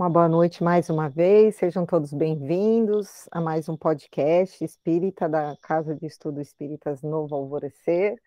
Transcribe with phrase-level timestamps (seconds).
[0.00, 5.54] Uma boa noite mais uma vez, sejam todos bem-vindos a mais um podcast espírita da
[5.60, 8.18] Casa de Estudo Espíritas Novo Alvorecer.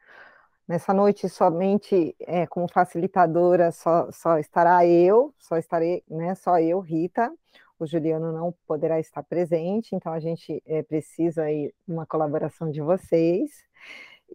[0.67, 6.79] Nessa noite, somente é, como facilitadora, só, só estará eu, só estarei, né, só eu,
[6.79, 7.33] Rita.
[7.79, 12.81] O Juliano não poderá estar presente, então a gente é, precisa aí uma colaboração de
[12.81, 13.49] vocês.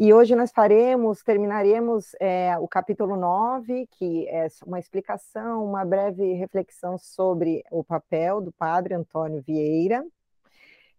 [0.01, 6.35] E hoje nós faremos, terminaremos é, o capítulo 9, que é uma explicação, uma breve
[6.35, 10.07] reflexão sobre o papel do padre Antônio Vieira.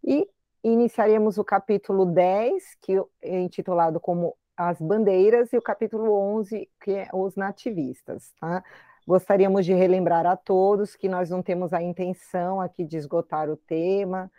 [0.03, 0.27] E
[0.61, 6.91] iniciaremos o capítulo 10, que é intitulado como As Bandeiras, e o capítulo 11, que
[6.91, 8.33] é Os Nativistas.
[8.38, 8.61] Tá?
[9.07, 13.55] Gostaríamos de relembrar a todos que nós não temos a intenção aqui de esgotar o
[13.55, 14.29] tema,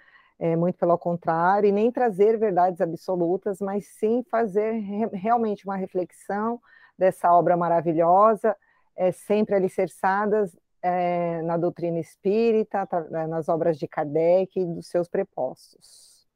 [0.40, 5.76] é, muito pelo contrário, e nem trazer verdades absolutas, mas sim fazer re realmente uma
[5.76, 6.58] reflexão
[6.98, 8.56] dessa obra maravilhosa,
[8.96, 15.08] é, sempre alicerçadas é, na doutrina espírita, é, nas obras de Kardec e dos seus
[15.08, 16.26] prepostos.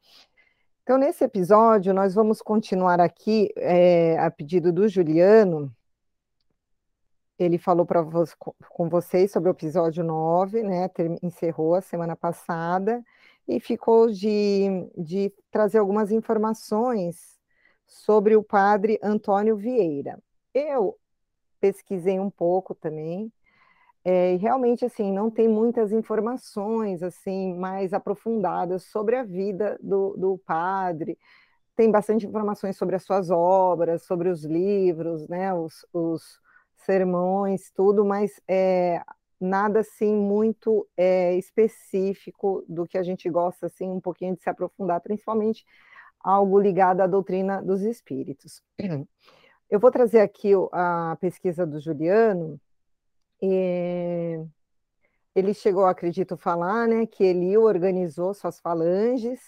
[0.82, 5.74] Então, nesse episódio, nós vamos continuar aqui, é, a pedido do Juliano,
[7.38, 8.22] ele falou para vo
[8.68, 10.90] com vocês sobre o episódio 9, né,
[11.22, 13.02] encerrou a semana passada,
[13.46, 17.38] e ficou de, de trazer algumas informações
[17.86, 20.18] sobre o padre Antônio Vieira.
[20.52, 20.98] Eu
[21.60, 23.32] pesquisei um pouco também,
[24.04, 30.14] é, e realmente assim não tem muitas informações assim mais aprofundadas sobre a vida do,
[30.16, 31.18] do padre.
[31.74, 36.38] Tem bastante informações sobre as suas obras, sobre os livros, né, os, os
[36.76, 39.02] sermões, tudo, mas é,
[39.40, 44.48] nada assim muito é, específico do que a gente gosta assim um pouquinho de se
[44.48, 45.64] aprofundar, principalmente
[46.20, 48.62] algo ligado à doutrina dos espíritos.
[49.70, 52.60] Eu vou trazer aqui a pesquisa do Juliano.
[55.34, 59.40] ele chegou, acredito, falar, né, que ele organizou suas falanges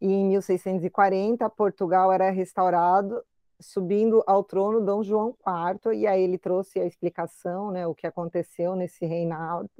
[0.00, 3.22] e em 1640 Portugal era restaurado
[3.60, 8.06] subindo ao trono Dom João IV, e aí ele trouxe a explicação, né, o que
[8.06, 9.70] aconteceu nesse reinado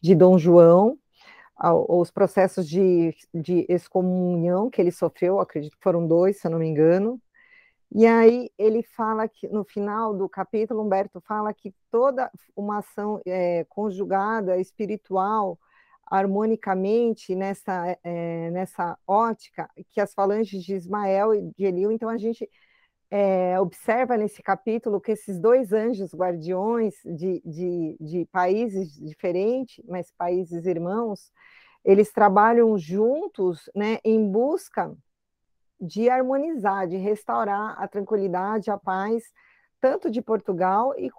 [0.00, 0.98] de Dom João,
[1.88, 6.58] os processos de, de excomunhão que ele sofreu, acredito que foram dois, se eu não
[6.58, 7.20] me engano,
[7.94, 13.20] e aí ele fala que, no final do capítulo, Humberto fala que toda uma ação
[13.26, 15.58] é, conjugada, espiritual,
[16.06, 22.16] harmonicamente nessa, é, nessa ótica, que as falanges de Ismael e de Eliu, então a
[22.16, 22.48] gente
[23.14, 30.10] é, observa nesse capítulo que esses dois anjos guardiões de, de, de países diferentes, mas
[30.10, 31.30] países irmãos,
[31.84, 34.96] eles trabalham juntos né, em busca
[35.78, 39.24] de harmonizar, de restaurar a tranquilidade, a paz,
[39.78, 41.10] tanto de Portugal e,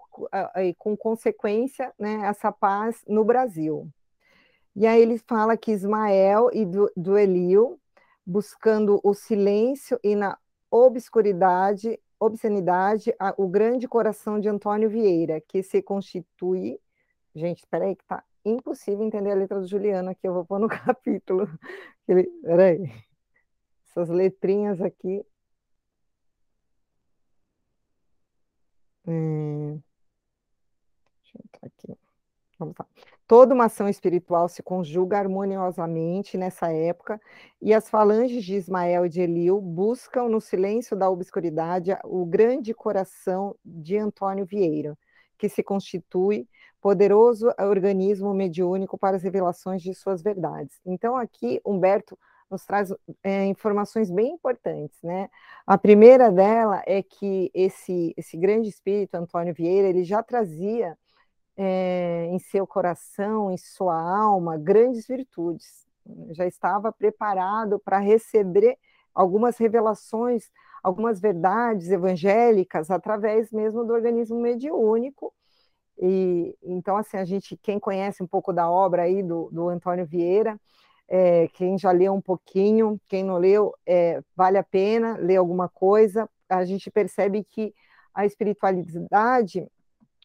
[0.63, 3.87] e com consequência né, essa paz no Brasil.
[4.75, 7.79] E aí ele fala que Ismael e do, do Elio,
[8.25, 10.39] buscando o silêncio e na
[10.73, 16.79] obscuridade, obscenidade, a, o grande coração de Antônio Vieira, que se constitui.
[17.35, 20.59] Gente, espera aí, que tá impossível entender a letra do Juliano aqui, eu vou pôr
[20.59, 21.47] no capítulo.
[22.07, 22.91] Espera aí.
[23.87, 25.23] Essas letrinhas aqui.
[29.05, 29.81] Hum,
[31.21, 31.99] deixa eu entrar aqui.
[32.57, 32.87] Vamos lá.
[33.25, 37.21] Toda uma ação espiritual se conjuga harmoniosamente nessa época,
[37.61, 42.73] e as falanges de Ismael e de Eliu buscam no silêncio da obscuridade o grande
[42.73, 44.97] coração de Antônio Vieira,
[45.37, 46.47] que se constitui
[46.81, 50.81] poderoso organismo mediúnico para as revelações de suas verdades.
[50.85, 52.19] Então, aqui, Humberto
[52.51, 55.29] nos traz é, informações bem importantes, né?
[55.65, 60.97] A primeira dela é que esse, esse grande espírito, Antônio Vieira, ele já trazia
[61.57, 65.85] é, em seu coração, em sua alma, grandes virtudes.
[66.31, 68.77] Já estava preparado para receber
[69.13, 70.49] algumas revelações,
[70.83, 75.33] algumas verdades evangélicas através mesmo do organismo mediúnico.
[75.97, 80.05] E então, assim, a gente, quem conhece um pouco da obra aí do, do Antônio
[80.05, 80.59] Vieira,
[81.07, 85.69] é, quem já leu um pouquinho, quem não leu, é, vale a pena ler alguma
[85.69, 86.27] coisa.
[86.49, 87.73] A gente percebe que
[88.13, 89.67] a espiritualidade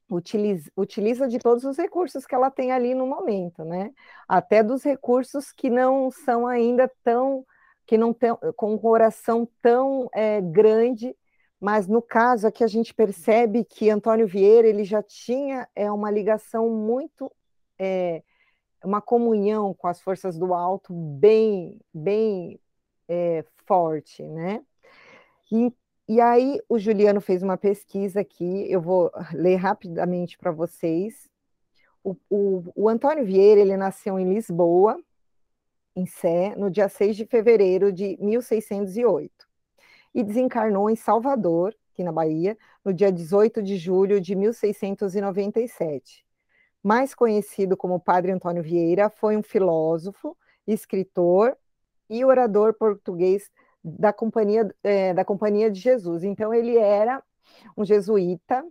[0.08, 3.92] utiliza, utiliza de todos os recursos que ela tem ali no momento, né?
[4.26, 7.44] Até dos recursos que não são ainda tão,
[7.86, 11.14] que não tem com um coração tão é, grande,
[11.60, 16.10] mas no caso aqui a gente percebe que Antônio Vieira ele já tinha é, uma
[16.10, 17.30] ligação muito,
[17.78, 18.22] é,
[18.84, 22.60] uma comunhão com as forças do alto bem, bem
[23.08, 24.62] é, forte, né?
[25.50, 25.72] E,
[26.08, 31.28] e aí o Juliano fez uma pesquisa aqui, eu vou ler rapidamente para vocês.
[32.02, 34.98] O, o, o Antônio Vieira, ele nasceu em Lisboa,
[35.94, 39.30] em Sé, no dia 6 de fevereiro de 1608,
[40.14, 46.24] e desencarnou em Salvador, aqui na Bahia, no dia 18 de julho de 1697.
[46.82, 50.34] Mais conhecido como Padre Antônio Vieira, foi um filósofo,
[50.66, 51.54] escritor
[52.08, 53.50] e orador português
[53.98, 56.24] da Companhia, é, da Companhia de Jesus.
[56.24, 57.22] Então, ele era
[57.76, 58.64] um jesuíta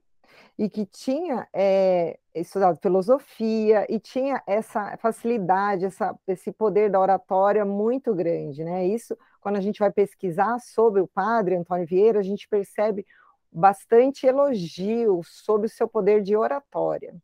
[0.58, 7.64] e que tinha é, estudado filosofia e tinha essa facilidade, essa, esse poder da oratória
[7.64, 8.86] muito grande, né?
[8.86, 13.06] Isso, quando a gente vai pesquisar sobre o padre Antônio Vieira, a gente percebe
[13.52, 17.16] bastante elogio sobre o seu poder de oratória.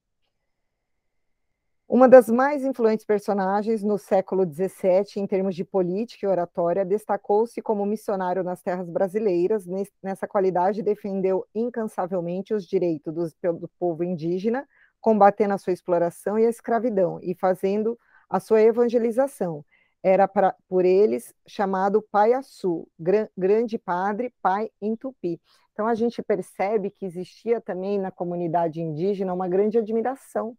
[1.94, 7.62] Uma das mais influentes personagens no século XVII, em termos de política e oratória, destacou-se
[7.62, 9.68] como missionário nas terras brasileiras.
[10.02, 14.68] Nessa qualidade, defendeu incansavelmente os direitos do, povo indígena,
[15.00, 17.96] combatendo a sua exploração e a escravidão, e fazendo
[18.28, 19.64] a sua evangelização.
[20.02, 25.40] Era pra, por eles chamado Pai Açu, gran, grande padre, pai em tupi.
[25.74, 30.58] Então a gente percebe que existia também na comunidade indígena uma grande admiração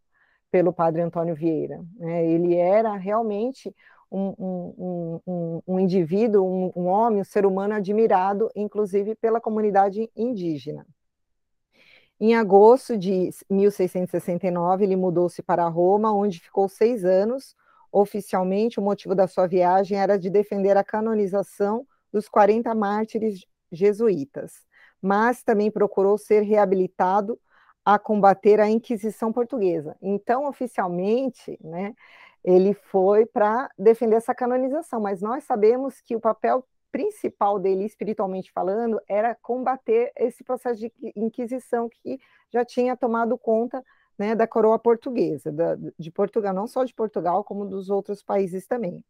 [0.54, 1.84] pelo padre Antônio Vieira.
[1.96, 2.24] Né?
[2.28, 3.74] Ele era realmente
[4.08, 10.86] um, um, um, um indivíduo, um, homem, um ser humano admirado, inclusive pela comunidade indígena.
[12.20, 17.56] Em agosto de 1669, ele mudou-se para Roma, onde ficou seis anos.
[17.90, 24.52] Oficialmente, o motivo da sua viagem era de defender a canonização dos 40 mártires jesuítas,
[25.02, 27.40] mas também procurou ser reabilitado
[27.84, 29.96] a combater a Inquisição portuguesa.
[30.00, 31.94] Então, oficialmente, né,
[32.42, 38.52] ele foi para defender essa canonização, mas nós sabemos que o papel principal dele, espiritualmente
[38.52, 42.20] falando, era combater esse processo de Inquisição que
[42.52, 43.84] já tinha tomado conta
[44.16, 48.66] né, da coroa portuguesa, da, de Portugal, não só de Portugal, como dos outros países
[48.66, 49.04] também.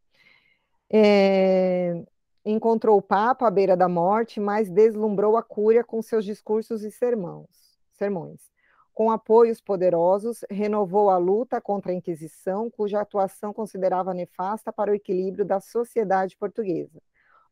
[0.91, 2.03] É,
[2.45, 6.91] encontrou o Papa à beira da morte, mas deslumbrou a cúria com seus discursos e
[6.91, 8.54] sermões
[8.95, 14.95] com apoios poderosos, renovou a luta contra a Inquisição, cuja atuação considerava nefasta para o
[14.95, 17.03] equilíbrio da sociedade portuguesa.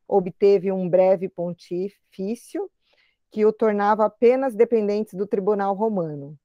[0.07, 2.71] Obteve um breve pontifício
[3.29, 6.37] que o tornava apenas dependente do tribunal romano.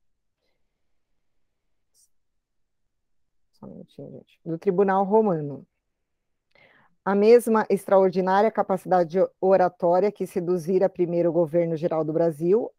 [3.52, 4.40] Só um minutinho, gente.
[4.44, 5.66] Do tribunal romano.
[7.04, 12.70] A mesma extraordinária capacidade oratória que seduzira primeiro o governo geral do Brasil,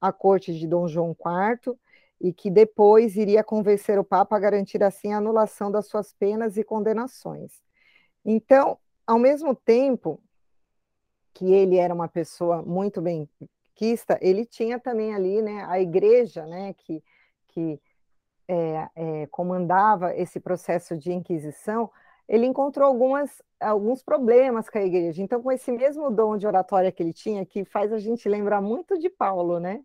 [0.00, 1.76] à corte de Dom João IV
[2.20, 6.56] e que depois iria convencer o Papa a garantir assim a anulação das suas penas
[6.56, 7.62] e condenações.
[8.24, 10.20] Então, ao mesmo tempo
[11.34, 13.28] que ele era uma pessoa muito bem
[13.74, 17.04] quista, ele tinha também ali né, a igreja né, que,
[17.48, 17.78] que
[18.48, 21.90] é, é, comandava esse processo de inquisição,
[22.28, 25.22] ele encontrou algumas, alguns problemas com a igreja.
[25.22, 28.60] Então, com esse mesmo dom de oratória que ele tinha, que faz a gente lembrar
[28.60, 29.82] muito de Paulo, né?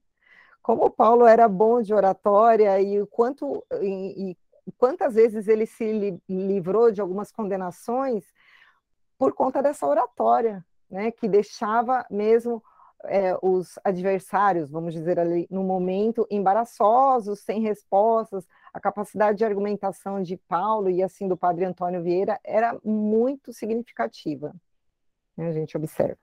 [0.61, 6.91] Como Paulo era bom de oratória e quanto e, e quantas vezes ele se livrou
[6.91, 8.25] de algumas condenações
[9.17, 11.11] por conta dessa oratória, né?
[11.11, 12.63] Que deixava mesmo
[13.05, 20.21] é, os adversários, vamos dizer ali, no momento, embaraçosos, sem respostas, a capacidade de argumentação
[20.21, 24.53] de Paulo e assim do padre Antônio Vieira era muito significativa.
[25.35, 26.19] Né, a gente observa.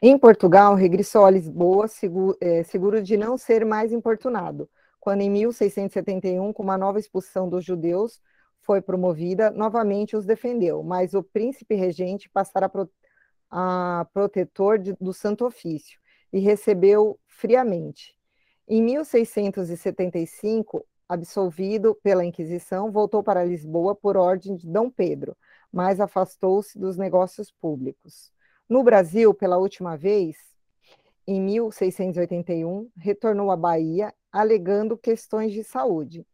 [0.00, 4.68] Em Portugal, regressou a Lisboa seguro, é, seguro de não ser mais importunado,
[4.98, 8.20] quando em 1671, com uma nova expulsão dos judeus,
[8.60, 12.90] foi promovida, novamente os defendeu, mas o príncipe regente passara a, pro,
[13.50, 16.00] a protetor de, do Santo Ofício
[16.32, 18.16] e recebeu friamente.
[18.74, 25.36] Em 1675, absolvido pela Inquisição, voltou para Lisboa por ordem de Dom Pedro,
[25.70, 28.32] mas afastou-se dos negócios públicos.
[28.66, 30.38] No Brasil, pela última vez,
[31.26, 36.26] em 1681, retornou à Bahia, alegando questões de saúde.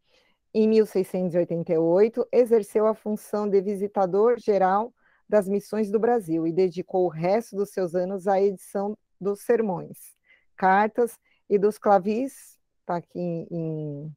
[0.54, 4.94] Em 1688, exerceu a função de visitador geral
[5.28, 10.14] das missões do Brasil e dedicou o resto dos seus anos à edição dos sermões,
[10.56, 11.18] cartas
[11.48, 14.14] e dos clavis, está aqui em,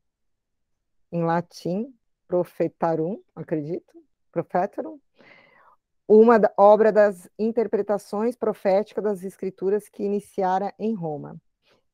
[1.11, 1.93] em latim,
[2.27, 4.99] profetarum, acredito, profetarum,
[6.07, 11.37] uma obra das interpretações proféticas das escrituras que iniciara em Roma.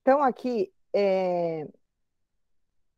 [0.02, 1.68] Então, aqui, é,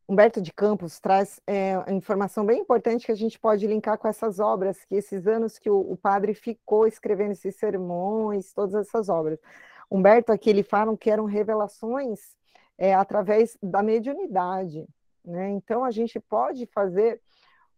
[0.08, 4.40] Humberto de Campos traz é, informação bem importante que a gente pode linkar com essas
[4.40, 9.40] obras, que esses anos que o, o padre ficou escrevendo esses sermões, todas essas obras.
[9.90, 12.20] Humberto aqui ele fala que eram revelações
[12.78, 14.88] é, através da mediunidade,
[15.26, 15.50] Né?
[15.50, 17.22] Então, a gente pode fazer,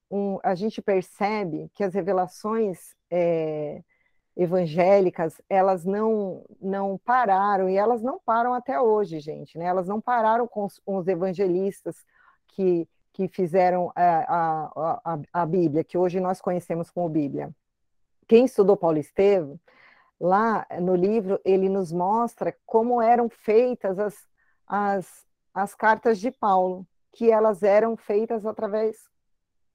[0.09, 3.81] um, a gente percebe que as revelações é,
[4.35, 9.65] evangélicas, elas não, não pararam, e elas não param até hoje, gente, né?
[9.65, 12.05] elas não pararam com os, com os evangelistas
[12.49, 17.53] que, que fizeram a, a, a, a Bíblia, que hoje nós conhecemos como Bíblia.
[18.27, 19.59] Quem estudou Paulo Estevam,
[20.21, 24.15] lá no livro, ele nos mostra como eram feitas as,
[24.67, 29.09] as, as cartas de Paulo, que elas eram feitas através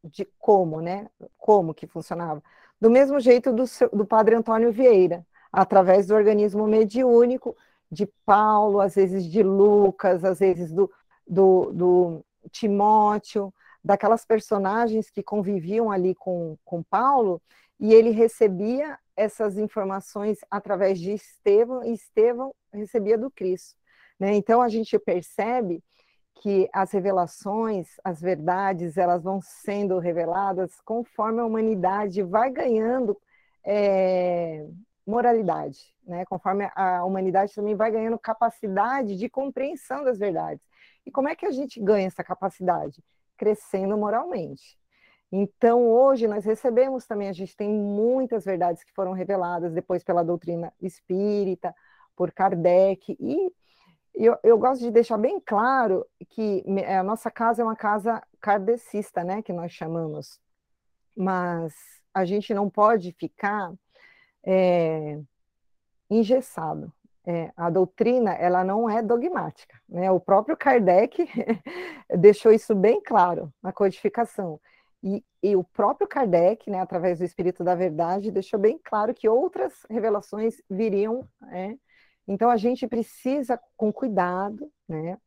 [0.05, 1.09] de como, né?
[1.37, 2.41] Como que funcionava.
[2.81, 7.57] Do mesmo jeito do, seu, do padre Antônio Vieira, através do organismo mediúnico
[7.91, 10.89] de Paulo, às vezes de Lucas, às vezes do,
[11.27, 17.43] do, do Timóteo, daquelas personagens que conviviam ali com, com Paulo,
[17.81, 23.77] e ele recebia essas informações através de Estevão, e Estevão recebia do Cristo.
[24.19, 24.35] Né?
[24.35, 25.83] Então, a gente percebe
[26.35, 33.19] que as revelações, as verdades, elas vão sendo reveladas conforme a humanidade vai ganhando
[33.65, 34.67] é,
[35.07, 36.25] moralidade, né?
[36.27, 40.65] conforme a humanidade também vai ganhando capacidade de compreensão das verdades.
[41.07, 43.03] E como é que a gente ganha essa capacidade?
[43.37, 44.79] Crescendo moralmente.
[45.31, 50.23] Então, hoje, nós recebemos também, a gente tem muitas verdades que foram reveladas depois pela
[50.23, 51.75] doutrina espírita,
[52.15, 53.53] por Kardec, e
[54.15, 59.23] eu, eu gosto de deixar bem claro que a nossa casa é uma casa kardecista,
[59.23, 60.41] né, que nós chamamos,
[61.15, 61.75] mas
[62.15, 63.75] a gente não pode ficar
[64.43, 65.21] é,
[66.09, 66.91] engessado.
[67.29, 70.09] É, a doutrina ela não é dogmática, né?
[70.13, 71.29] O próprio Kardec
[72.17, 74.61] deixou isso bem claro na codificação.
[75.03, 79.29] E, e, o próprio Kardec, né, através do Espírito da Verdade, deixou bem claro que
[79.29, 81.79] outras revelações viriam né,
[82.27, 85.19] então, a gente precisa, com cuidado, né,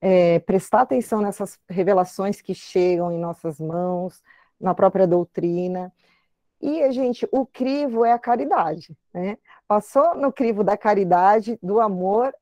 [0.00, 4.22] é, prestar atenção nessas revelações que chegam em nossas mãos,
[4.58, 5.92] na própria doutrina.
[6.60, 8.96] E, gente, o crivo é a caridade.
[9.12, 9.36] Né?
[9.68, 12.34] Passou no crivo da caridade, do amor,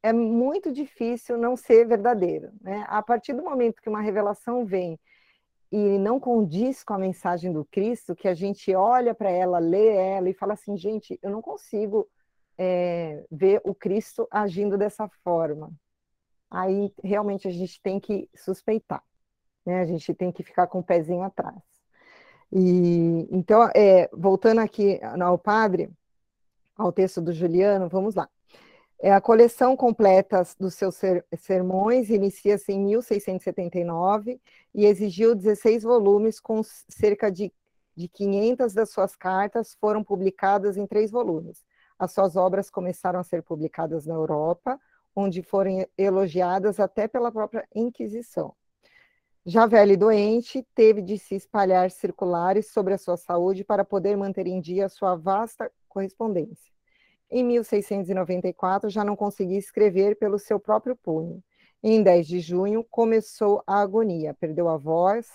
[0.00, 2.52] é muito difícil não ser verdadeiro.
[2.60, 2.84] Né?
[2.88, 4.98] A partir do momento que uma revelação vem
[5.76, 9.88] e não condiz com a mensagem do Cristo, que a gente olha para ela, lê
[9.88, 12.08] ela e fala assim, gente, eu não consigo
[12.56, 15.72] é, ver o Cristo agindo dessa forma.
[16.48, 19.02] Aí realmente a gente tem que suspeitar,
[19.66, 19.80] né?
[19.80, 21.60] A gente tem que ficar com o pezinho atrás.
[22.52, 25.90] E então, é, voltando aqui ao padre,
[26.76, 28.28] ao texto do Juliano, vamos lá.
[29.00, 34.40] É, a coleção completa dos seus ser, sermões inicia-se em 1679
[34.74, 37.52] e exigiu 16 volumes com cerca de,
[37.96, 41.64] de 500 das suas cartas foram publicadas em três volumes.
[41.98, 44.78] As suas obras começaram a ser publicadas na Europa,
[45.14, 48.54] onde foram elogiadas até pela própria Inquisição.
[49.46, 54.16] Já velho e doente, teve de se espalhar circulares sobre a sua saúde para poder
[54.16, 56.72] manter em dia a sua vasta correspondência.
[57.30, 61.42] Em 1694, já não conseguia escrever pelo seu próprio punho.
[61.86, 65.28] Em 10 de junho, começou a agonia, perdeu a voz,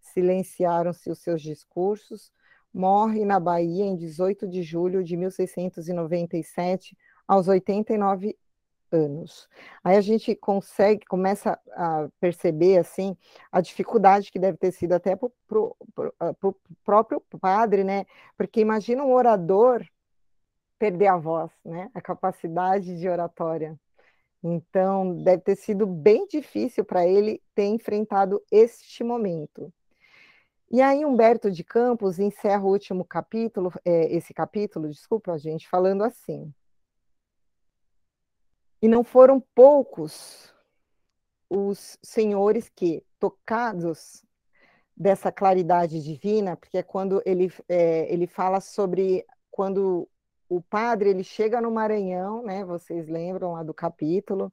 [0.00, 2.32] silenciaram-se os seus discursos,
[2.72, 6.96] morre na Bahia em 18 de julho de 1697,
[7.28, 8.34] aos 89
[8.90, 9.46] anos.
[9.84, 13.14] Aí a gente consegue, começa a perceber, assim,
[13.52, 15.76] a dificuldade que deve ter sido até para o
[16.18, 16.34] ah,
[16.82, 18.06] próprio padre, né?
[18.34, 19.86] Porque imagina um orador
[20.78, 21.90] perder a voz, né?
[21.92, 23.78] A capacidade de oratória.
[24.42, 29.72] Então, deve ter sido bem difícil para ele ter enfrentado este momento.
[30.70, 36.02] E aí Humberto de Campos encerra o último capítulo, é, esse capítulo, desculpa, gente, falando
[36.02, 36.52] assim.
[38.80, 40.52] E não foram poucos
[41.48, 44.24] os senhores que, tocados
[44.96, 50.08] dessa claridade divina, porque é quando ele, é, ele fala sobre quando
[50.56, 52.64] o padre ele chega no Maranhão, né?
[52.64, 54.52] Vocês lembram lá do capítulo,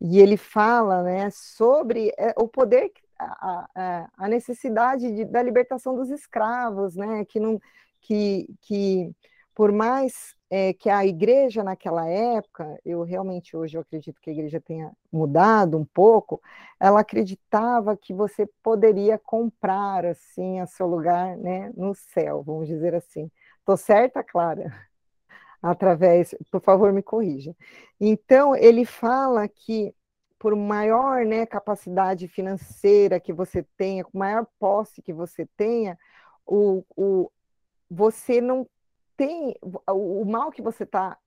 [0.00, 6.10] e ele fala, né, sobre é, o poder a, a, necessidade de, da libertação dos
[6.10, 7.24] escravos, né?
[7.24, 7.60] Que não,
[8.00, 9.12] que, que
[9.54, 14.32] por mais é, que a igreja naquela época, eu realmente hoje eu acredito que a
[14.32, 16.40] igreja tenha mudado um pouco,
[16.78, 22.94] ela acreditava que você poderia comprar assim a seu lugar, né, no céu, vamos dizer
[22.94, 23.30] assim.
[23.64, 24.89] Tô certa, Clara?
[25.62, 27.54] Através, por favor, me corrija.
[28.00, 29.94] Então, ele fala que
[30.38, 35.98] por maior né, capacidade financeira que você tenha, com maior posse que você tenha,
[36.46, 37.30] o, o,
[37.90, 38.66] você não
[39.18, 41.18] tem o, o mal que você está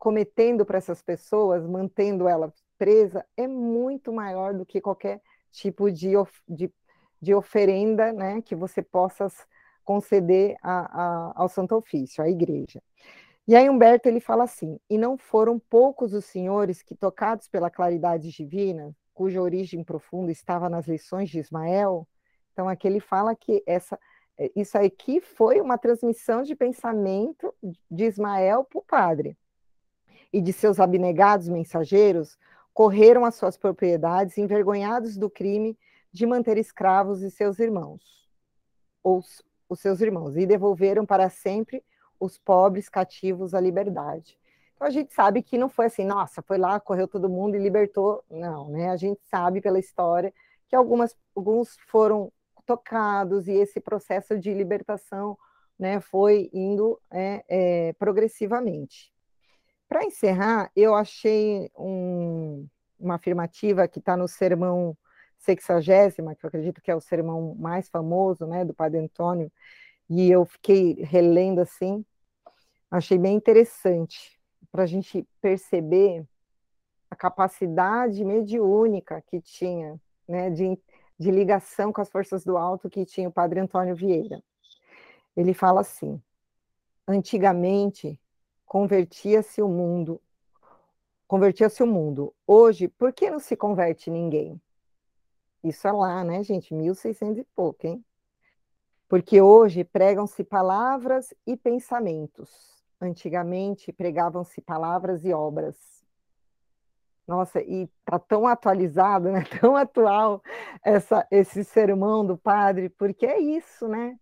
[0.00, 5.20] cometendo para essas pessoas, mantendo ela presa, é muito maior do que qualquer
[5.52, 6.14] tipo de,
[6.48, 6.72] de,
[7.20, 9.28] de oferenda né, que você possa
[9.84, 12.82] conceder a, a, ao Santo Ofício, à igreja.
[13.46, 17.70] E aí Humberto ele fala assim: e não foram poucos os senhores que, tocados pela
[17.70, 22.06] claridade divina, cuja origem profunda estava nas lições de Ismael,
[22.52, 23.98] então aqui ele fala que essa
[24.38, 27.54] é, isso aqui foi uma transmissão de pensamento
[27.90, 29.36] de Ismael para o padre.
[30.32, 32.38] E de seus abnegados mensageiros
[32.72, 35.78] correram às suas propriedades, envergonhados do crime
[36.10, 38.28] de manter escravos e seus irmãos,
[39.02, 39.22] ou
[39.68, 41.84] os seus irmãos, e devolveram para sempre
[42.22, 44.38] os pobres cativos à liberdade.
[44.74, 47.58] Então a gente sabe que não foi assim, nossa, foi lá, correu todo mundo e
[47.58, 48.24] libertou.
[48.30, 48.90] Não, né?
[48.90, 50.32] A gente sabe pela história
[50.68, 52.32] que algumas, alguns foram
[52.64, 55.36] tocados e esse processo de libertação
[55.78, 59.12] né, foi indo é, é, progressivamente.
[59.88, 62.66] Para encerrar, eu achei um,
[62.98, 64.96] uma afirmativa que está no sermão
[65.38, 69.50] sexagésima, que eu acredito que é o sermão mais famoso né, do Padre Antônio,
[70.08, 72.04] e eu fiquei relendo assim,
[72.96, 74.38] achei bem interessante
[74.70, 76.24] para a gente perceber
[77.10, 80.78] a capacidade mediúnica que tinha né, de
[81.22, 84.42] de ligação com as forças do alto que tinha o padre Antônio Vieira.
[85.36, 86.20] Ele fala assim:
[87.06, 88.18] antigamente
[88.66, 90.20] convertia-se o mundo,
[91.28, 92.34] convertia-se o mundo.
[92.46, 94.60] Hoje, por que não se converte ninguém?
[95.62, 96.74] Isso é lá, né, gente?
[96.74, 98.04] 1600 e pouco, hein?
[99.08, 102.81] Porque hoje pregam-se palavras e pensamentos.
[103.02, 105.76] Antigamente pregavam-se palavras e obras.
[107.26, 109.42] Nossa, e tá tão atualizado, né?
[109.60, 110.40] Tão atual
[110.84, 114.16] essa, esse sermão do padre, porque é isso, né?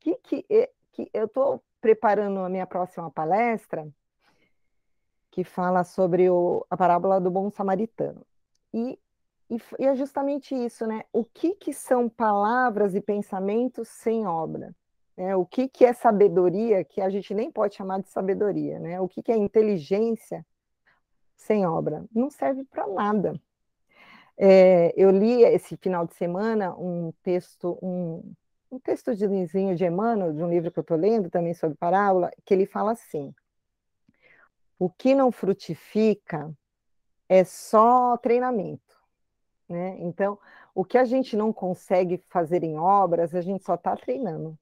[0.00, 0.46] Que, que,
[0.92, 3.86] que eu estou preparando a minha próxima palestra,
[5.30, 8.24] que fala sobre o, a parábola do bom samaritano.
[8.72, 8.98] E,
[9.50, 11.04] e, e, é justamente isso, né?
[11.12, 14.74] O que, que são palavras e pensamentos sem obra?
[15.16, 15.36] Né?
[15.36, 19.00] O que, que é sabedoria, que a gente nem pode chamar de sabedoria, né?
[19.00, 20.44] O que, que é inteligência
[21.36, 22.04] sem obra?
[22.14, 23.40] Não serve para nada.
[24.36, 28.34] É, eu li esse final de semana um texto, um,
[28.70, 31.76] um texto de Lizinho de Emmanuel, de um livro que eu estou lendo também sobre
[31.76, 33.34] parábola, que ele fala assim:
[34.78, 36.52] o que não frutifica
[37.28, 38.82] é só treinamento.
[39.68, 39.96] Né?
[40.00, 40.38] Então,
[40.74, 44.58] o que a gente não consegue fazer em obras, a gente só está treinando.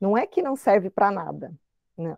[0.00, 1.52] Não é que não serve para nada.
[1.96, 2.16] Né?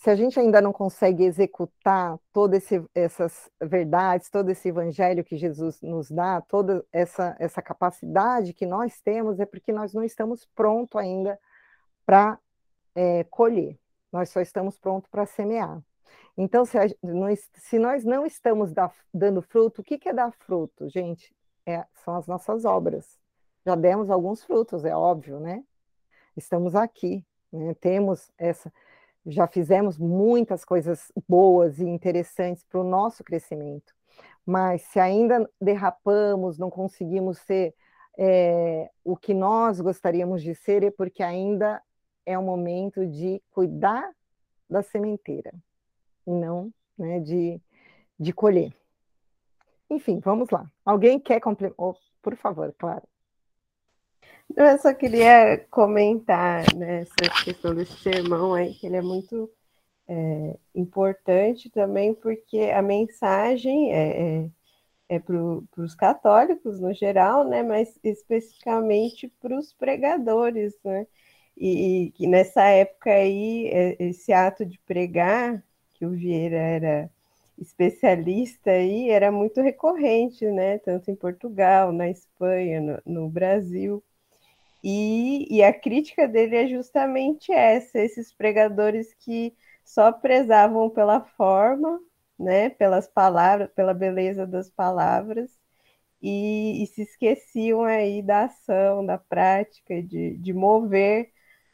[0.00, 5.78] se a gente ainda não consegue executar todas essas verdades, todo esse evangelho que Jesus
[5.82, 10.98] nos dá, toda essa, essa capacidade que nós temos, é porque nós não estamos prontos
[10.98, 11.38] ainda
[12.06, 12.38] para
[12.94, 13.78] é, colher,
[14.10, 15.82] nós só estamos prontos para semear.
[16.34, 16.86] Então, se, a,
[17.58, 21.36] se, nós não estamos da, dando fruto, o que, que é dar fruto, gente?
[21.66, 23.20] É, são as nossas obras.
[23.66, 25.62] Já demos alguns frutos, é óbvio, né?
[26.40, 27.74] Estamos aqui, né?
[27.74, 28.72] temos essa
[29.26, 33.94] já fizemos muitas coisas boas e interessantes para o nosso crescimento,
[34.44, 37.74] mas se ainda derrapamos, não conseguimos ser
[38.18, 41.82] é, o que nós gostaríamos de ser, é porque ainda
[42.24, 44.10] é o momento de cuidar
[44.68, 45.52] da sementeira,
[46.26, 47.60] e não né, de,
[48.18, 48.74] de colher.
[49.88, 50.70] Enfim, vamos lá.
[50.84, 51.84] Alguém quer complementar?
[51.84, 53.02] Oh, por favor, claro.
[54.56, 59.50] Eu só queria comentar né, essa questão desse sermão aí, que ele é muito
[60.08, 64.42] é, importante também, porque a mensagem é,
[65.08, 65.36] é, é para
[65.78, 71.06] os católicos no geral, né, mas especificamente para os pregadores, né?
[71.56, 75.62] E, que nessa época aí, é, esse ato de pregar,
[75.94, 77.10] que o Vieira era
[77.58, 80.78] especialista aí, era muito recorrente, né?
[80.78, 84.02] Tanto em Portugal, na Espanha, no, no Brasil.
[84.82, 92.00] E, e a crítica dele é justamente essa: esses pregadores que só prezavam pela forma,
[92.38, 95.50] né, pelas palavras, pela beleza das palavras,
[96.22, 101.30] e, e se esqueciam aí da ação, da prática, de, de mover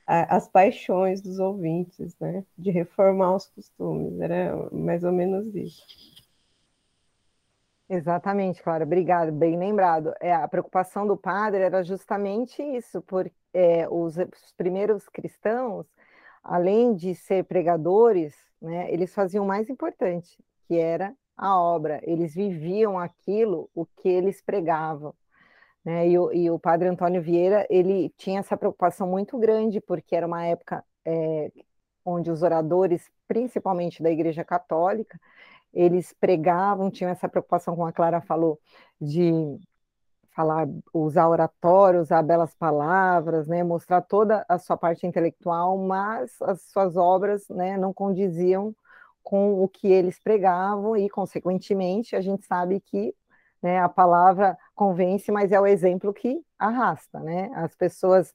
[0.07, 4.21] a, as paixões dos ouvintes, né, de reformar os costumes.
[4.21, 6.26] Era mais ou menos isso.
[7.89, 10.13] Exatamente, Clara, obrigado, bem lembrado.
[10.21, 15.87] É, a preocupação do padre era justamente isso, porque é, os, os, primeiros cristãos,
[16.43, 22.01] além de ser pregadores, né, eles faziam o mais importante, que era a obra.
[22.03, 25.15] Eles viviam aquilo, o que eles pregavam.
[25.85, 26.09] Né?
[26.09, 30.27] E, o, e o padre Antônio Vieira, ele tinha essa preocupação muito grande, porque era
[30.27, 31.53] uma época é,
[32.05, 35.21] onde os oradores, principalmente da Igreja Católica,
[35.77, 38.59] eles pregavam, tinham essa preocupação, como a Clara falou,
[39.01, 39.33] de
[40.35, 46.63] falar, usar oratório, usar belas palavras, né, mostrar toda a sua parte intelectual, mas as
[46.63, 48.75] suas obras, né, não condiziam
[49.23, 53.15] com o que eles pregavam e, consequentemente, a gente sabe que
[53.63, 57.51] né, a palavra convence, mas é o exemplo que arrasta, né?
[57.55, 58.33] As pessoas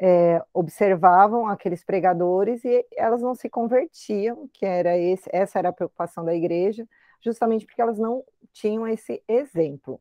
[0.00, 5.72] é, observavam aqueles pregadores e elas não se convertiam, que era esse, essa era a
[5.72, 6.88] preocupação da igreja,
[7.20, 10.00] justamente porque elas não tinham esse exemplo.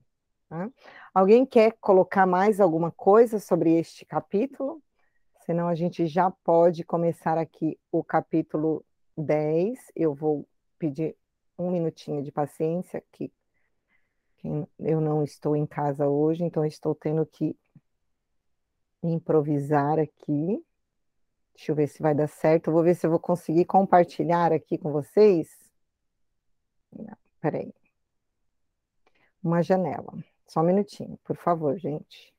[0.50, 0.72] Né?
[1.14, 4.82] Alguém quer colocar mais alguma coisa sobre este capítulo?
[5.46, 8.86] Senão a gente já pode começar aqui o capítulo
[9.18, 9.80] 10.
[9.96, 11.16] Eu vou pedir
[11.58, 13.32] um minutinho de paciência, que
[14.80, 17.58] eu não estou em casa hoje, então estou tendo que
[19.04, 20.64] improvisar aqui.
[21.56, 22.68] Deixa eu ver se vai dar certo.
[22.68, 25.50] Eu vou ver se eu vou conseguir compartilhar aqui com vocês.
[26.92, 27.74] Não, peraí.
[29.44, 30.14] Uma janela.
[30.48, 32.34] Só um minutinho, por favor, gente.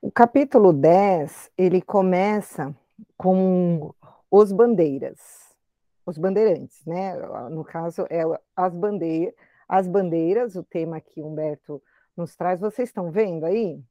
[0.00, 2.72] O capítulo 10, ele começa
[3.16, 3.92] com
[4.30, 5.45] os bandeiras,
[6.06, 7.16] os bandeirantes, né?
[7.50, 8.22] No caso, é
[8.54, 9.34] as bandeiras,
[9.68, 11.82] as bandeiras, o tema que Humberto
[12.16, 12.60] nos traz.
[12.60, 13.82] Vocês estão vendo aí?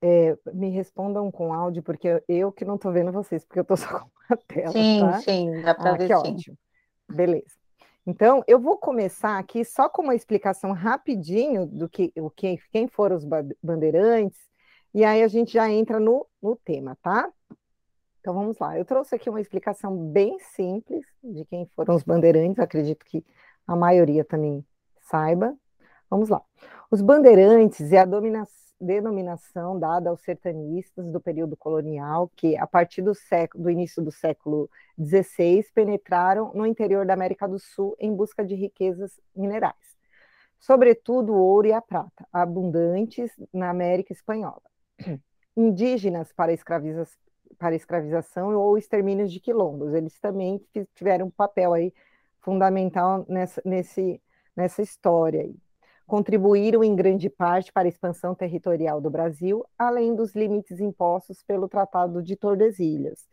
[0.00, 3.76] É, me respondam com áudio, porque eu que não estou vendo vocês, porque eu estou
[3.76, 4.72] só com a tela.
[4.72, 5.20] Sim, tá?
[5.20, 6.32] sim, dá para ah, ver que sim.
[6.32, 6.58] ótimo.
[7.08, 7.58] Beleza.
[8.06, 12.88] Então, eu vou começar aqui só com uma explicação rapidinho do que, o que quem
[12.88, 13.24] foram os
[13.62, 14.40] bandeirantes,
[14.94, 17.30] e aí a gente já entra no, no tema, tá?
[18.20, 18.78] Então vamos lá.
[18.78, 23.24] Eu trouxe aqui uma explicação bem simples de quem foram os bandeirantes, acredito que
[23.66, 24.64] a maioria também
[25.00, 25.56] saiba.
[26.10, 26.42] Vamos lá.
[26.90, 28.06] Os bandeirantes é a
[28.80, 34.10] denominação dada aos sertanistas do período colonial, que, a partir do, século, do início do
[34.10, 39.98] século XVI, penetraram no interior da América do Sul em busca de riquezas minerais,
[40.58, 44.62] sobretudo o ouro e a prata, abundantes na América Espanhola.
[45.56, 46.52] Indígenas para,
[47.58, 50.60] para escravização ou extermínios de quilombos, eles também
[50.94, 51.92] tiveram um papel aí
[52.40, 54.20] fundamental nessa, nesse,
[54.56, 55.54] nessa história aí.
[56.06, 61.68] Contribuíram em grande parte para a expansão territorial do Brasil, além dos limites impostos pelo
[61.68, 63.28] Tratado de Tordesilhas,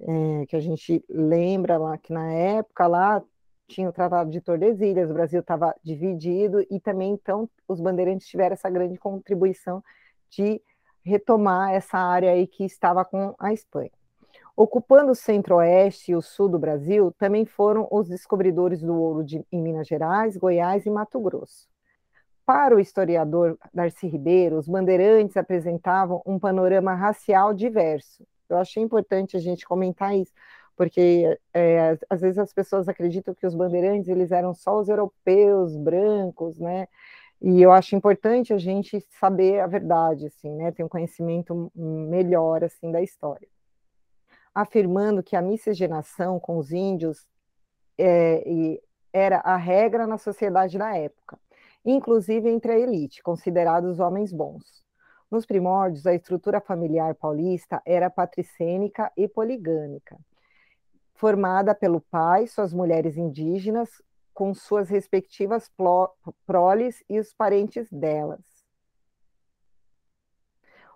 [0.00, 3.22] é, que a gente lembra lá que na época lá
[3.66, 8.52] tinha o Tratado de Tordesilhas, o Brasil estava dividido e também então os bandeirantes tiveram
[8.52, 9.82] essa grande contribuição
[10.30, 10.60] de
[11.04, 13.90] retomar essa área aí que estava com a Espanha.
[14.56, 19.44] Ocupando o centro-oeste e o sul do Brasil, também foram os descobridores do ouro de,
[19.50, 21.68] em Minas Gerais, Goiás e Mato Grosso.
[22.46, 28.24] Para o historiador Darcy Ribeiro, os bandeirantes apresentavam um panorama racial diverso.
[28.48, 30.32] Eu achei importante a gente comentar isso,
[30.76, 35.76] porque é, às vezes as pessoas acreditam que os bandeirantes eles eram só os europeus
[35.76, 36.86] brancos, né?
[37.46, 40.72] E eu acho importante a gente saber a verdade, assim, né?
[40.72, 43.46] Ter um conhecimento melhor assim da história.
[44.54, 47.26] Afirmando que a miscigenação com os índios
[47.98, 48.42] é,
[49.12, 51.38] era a regra na sociedade da época
[51.84, 54.82] inclusive entre a elite, considerados homens bons.
[55.30, 60.16] Nos primórdios, a estrutura familiar paulista era patricênica e poligâmica,
[61.14, 63.90] formada pelo pai, suas mulheres indígenas,
[64.34, 65.70] com suas respectivas
[66.44, 68.42] proles e os parentes delas.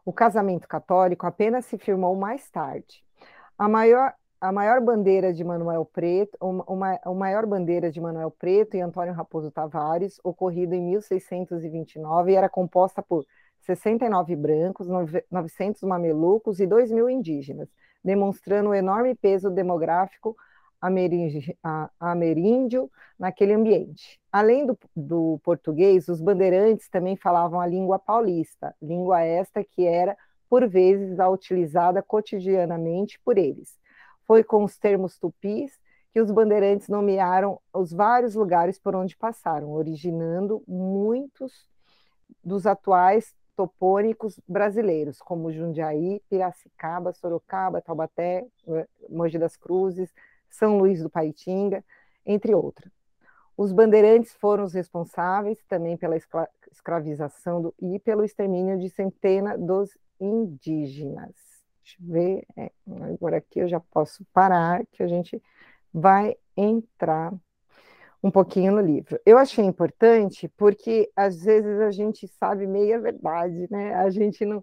[0.05, 3.05] O casamento católico apenas se firmou mais tarde.
[3.57, 8.77] A maior a maior bandeira de Manuel Preto, uma, a maior bandeira de Manuel Preto
[8.77, 13.27] e Antônio Raposo Tavares, ocorrida em 1629, era composta por
[13.63, 14.87] 69 brancos,
[15.31, 17.69] 900 mamelucos e 2 mil indígenas,
[18.05, 20.37] demonstrando o enorme peso demográfico
[22.01, 24.21] ameríndio naquele ambiente.
[24.31, 30.17] Além do, do português, os bandeirantes também falavam a língua paulista, língua esta que era,
[30.49, 33.79] por vezes, a utilizada cotidianamente por eles
[34.29, 35.73] foi com os termos tupis
[36.13, 41.67] que os bandeirantes nomearam os vários lugares por onde passaram, originando muitos
[42.45, 48.47] dos atuais topônicos brasileiros, como Jundiaí, Piracicaba, Sorocaba, Taubaté,
[49.09, 50.13] Mogi das Cruzes,
[50.51, 51.85] São Luís do Paitinga,
[52.25, 52.93] entre outros.
[53.57, 56.17] Os bandeirantes foram os responsáveis também pela
[56.71, 61.35] escravização do, e pelo extermínio de centenas dos indígenas.
[61.83, 62.47] Deixa eu ver.
[62.57, 62.71] É,
[63.13, 65.43] agora aqui eu já posso parar, que a gente
[65.93, 67.33] vai entrar
[68.23, 69.19] um pouquinho no livro.
[69.25, 73.95] Eu achei importante porque às vezes a gente sabe meia verdade, né?
[73.95, 74.63] A gente não.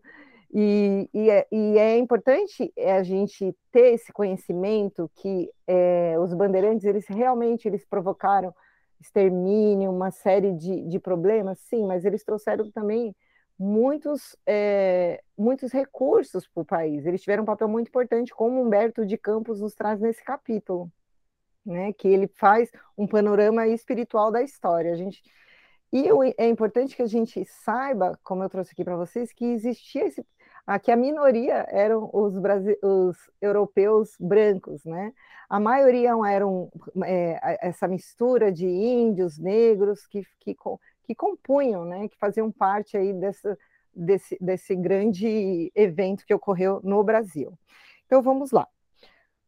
[0.57, 6.85] E, e, é, e, é, importante a gente ter esse conhecimento que é, os bandeirantes,
[6.85, 8.55] eles realmente eles provocaram
[8.97, 13.13] extermínio, uma série de, de problemas, sim, mas eles trouxeram também
[13.59, 17.05] muitos, é, muitos recursos para o país.
[17.05, 20.89] Eles tiveram um papel muito importante, como Humberto de Campos nos traz nesse capítulo,
[21.65, 24.93] né, que ele faz um panorama espiritual da história.
[24.93, 25.21] A gente
[25.91, 30.05] e é importante que a gente saiba, como eu trouxe aqui para vocês, que existia
[30.05, 30.25] esse
[30.65, 32.33] Aqui a minoria eram os,
[32.81, 35.13] os europeus brancos, né?
[35.47, 36.71] A maioria eram
[37.03, 40.55] é, essa mistura de índios, negros, que, que,
[41.03, 42.07] que compunham, né?
[42.07, 43.55] Que faziam parte aí dessa,
[43.93, 47.53] desse, desse grande evento que ocorreu no Brasil.
[48.07, 48.67] Então vamos lá.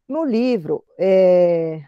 [0.08, 1.82] No livro, é,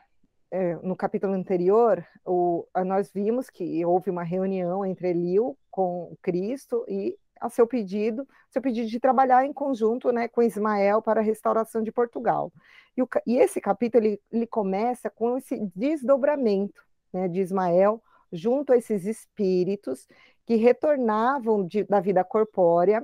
[0.52, 6.84] é, no capítulo anterior, o, nós vimos que houve uma reunião entre Eliu com Cristo
[6.88, 11.24] e a seu pedido, seu pedido de trabalhar em conjunto né, com Ismael para a
[11.24, 12.52] restauração de Portugal.
[12.96, 18.74] E, o, e esse capítulo ele, ele, começa com esse desdobramento né, de Ismael junto
[18.74, 20.08] a esses espíritos
[20.46, 23.04] que retornavam de, da vida corpórea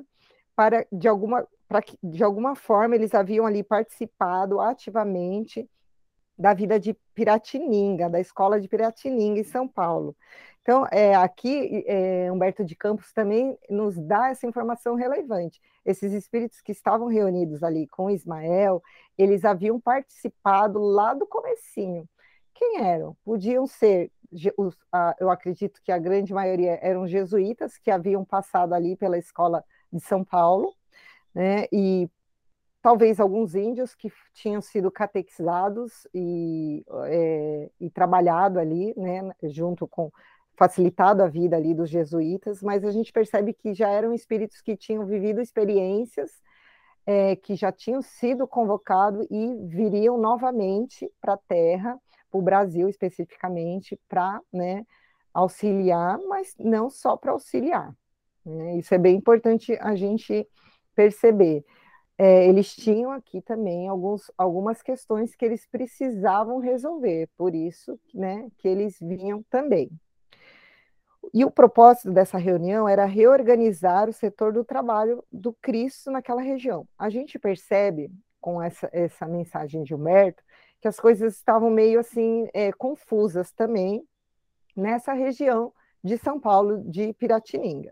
[0.55, 5.67] para de alguma para que de alguma forma eles haviam ali participado ativamente
[6.37, 10.15] da vida de Piratininga, da escola de Piratininga em São Paulo.
[10.65, 15.61] Então, é, aqui, é, Humberto de Campos também nos dá essa informação relevante.
[15.85, 18.81] Esses espíritos que estavam reunidos ali com Ismael,
[19.15, 22.09] eles haviam participado lá do comecinho.
[22.55, 23.15] Quem eram?
[23.23, 24.11] Podiam ser,
[25.19, 29.99] eu acredito que a grande maioria eram jesuítas que haviam passado ali pela escola de
[29.99, 30.73] São Paulo,
[31.31, 32.09] né, e
[32.81, 40.11] talvez alguns índios que tinham sido catequizados e, é, e trabalhado ali, né, junto com
[40.57, 44.75] facilitado a vida ali dos jesuítas, mas a gente percebe que já eram espíritos que
[44.75, 46.31] tinham vivido experiências,
[47.05, 51.99] é, que já tinham sido convocados e viriam novamente para a Terra,
[52.31, 54.85] para o Brasil especificamente, para né,
[55.33, 57.93] auxiliar, mas não só para auxiliar.
[58.45, 58.77] Né?
[58.77, 60.47] Isso é bem importante a gente
[60.95, 61.63] perceber.
[62.17, 68.49] É, eles tinham aqui também alguns, algumas questões que eles precisavam resolver, por isso né,
[68.57, 69.91] que eles vinham também.
[71.33, 76.87] E o propósito dessa reunião era reorganizar o setor do trabalho do Cristo naquela região.
[76.97, 80.43] A gente percebe, com essa, essa mensagem de Humberto,
[80.79, 84.07] que as coisas estavam meio assim é, confusas também
[84.75, 87.91] nessa região de São Paulo, de Piratininga.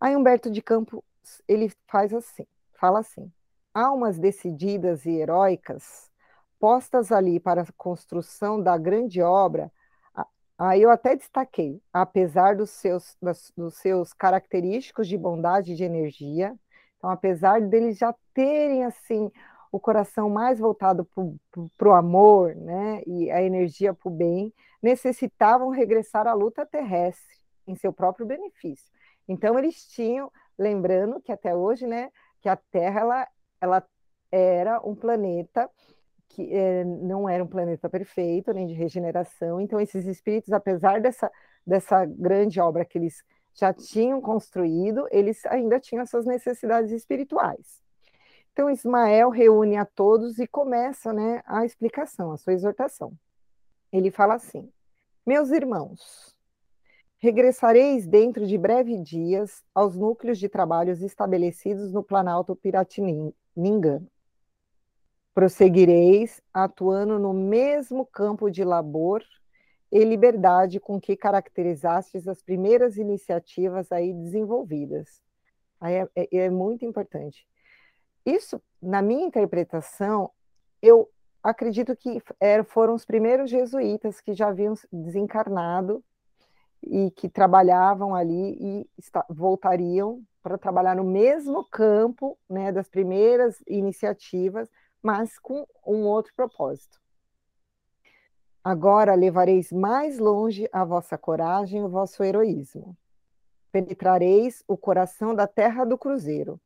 [0.00, 1.02] Aí Humberto de Campos
[1.46, 3.32] ele faz assim, fala assim:
[3.72, 6.10] almas decididas e heróicas
[6.60, 9.72] postas ali para a construção da grande obra
[10.58, 16.54] Aí eu até destaquei, apesar dos seus, das, dos seus característicos de bondade de energia,
[16.96, 19.30] então apesar deles já terem assim
[19.70, 21.08] o coração mais voltado
[21.76, 27.36] para o amor, né, e a energia para o bem, necessitavam regressar à luta terrestre
[27.66, 28.90] em seu próprio benefício.
[29.28, 33.28] Então eles tinham, lembrando que até hoje, né, que a Terra ela,
[33.60, 33.86] ela
[34.32, 35.70] era um planeta
[36.28, 39.60] que é, não era um planeta perfeito, nem de regeneração.
[39.60, 41.30] Então, esses espíritos, apesar dessa,
[41.66, 47.82] dessa grande obra que eles já tinham construído, eles ainda tinham as suas necessidades espirituais.
[48.52, 53.12] Então, Ismael reúne a todos e começa né, a explicação, a sua exortação.
[53.92, 54.70] Ele fala assim:
[55.26, 56.36] Meus irmãos,
[57.18, 64.02] regressareis dentro de breve dias aos núcleos de trabalhos estabelecidos no Planalto Piratininga
[65.38, 69.22] Prosseguireis atuando no mesmo campo de labor
[69.88, 75.22] e liberdade com que caracterizastes as primeiras iniciativas aí desenvolvidas.
[75.80, 77.46] Aí é, é, é muito importante.
[78.26, 80.28] Isso, na minha interpretação,
[80.82, 81.08] eu
[81.40, 82.20] acredito que
[82.66, 86.02] foram os primeiros jesuítas que já haviam desencarnado
[86.82, 88.86] e que trabalhavam ali e
[89.30, 94.68] voltariam para trabalhar no mesmo campo né, das primeiras iniciativas,
[95.02, 97.00] mas com um outro propósito.
[98.62, 102.96] Agora levareis mais longe a vossa coragem e o vosso heroísmo.
[103.72, 106.60] Penetrareis o coração da terra do cruzeiro,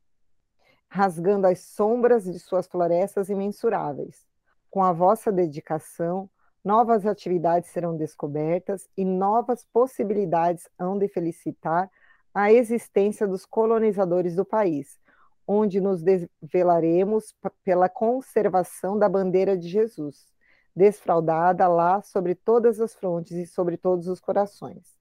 [0.88, 4.26] rasgando as sombras de suas florestas imensuráveis.
[4.70, 6.28] Com a vossa dedicação,
[6.64, 11.90] novas atividades serão descobertas e novas possibilidades hão de felicitar
[12.34, 14.98] a existência dos colonizadores do país,
[15.46, 20.26] onde nos desvelaremos pela conservação da bandeira de Jesus,
[20.74, 24.96] desfraudada lá sobre todas as frontes e sobre todos os corações.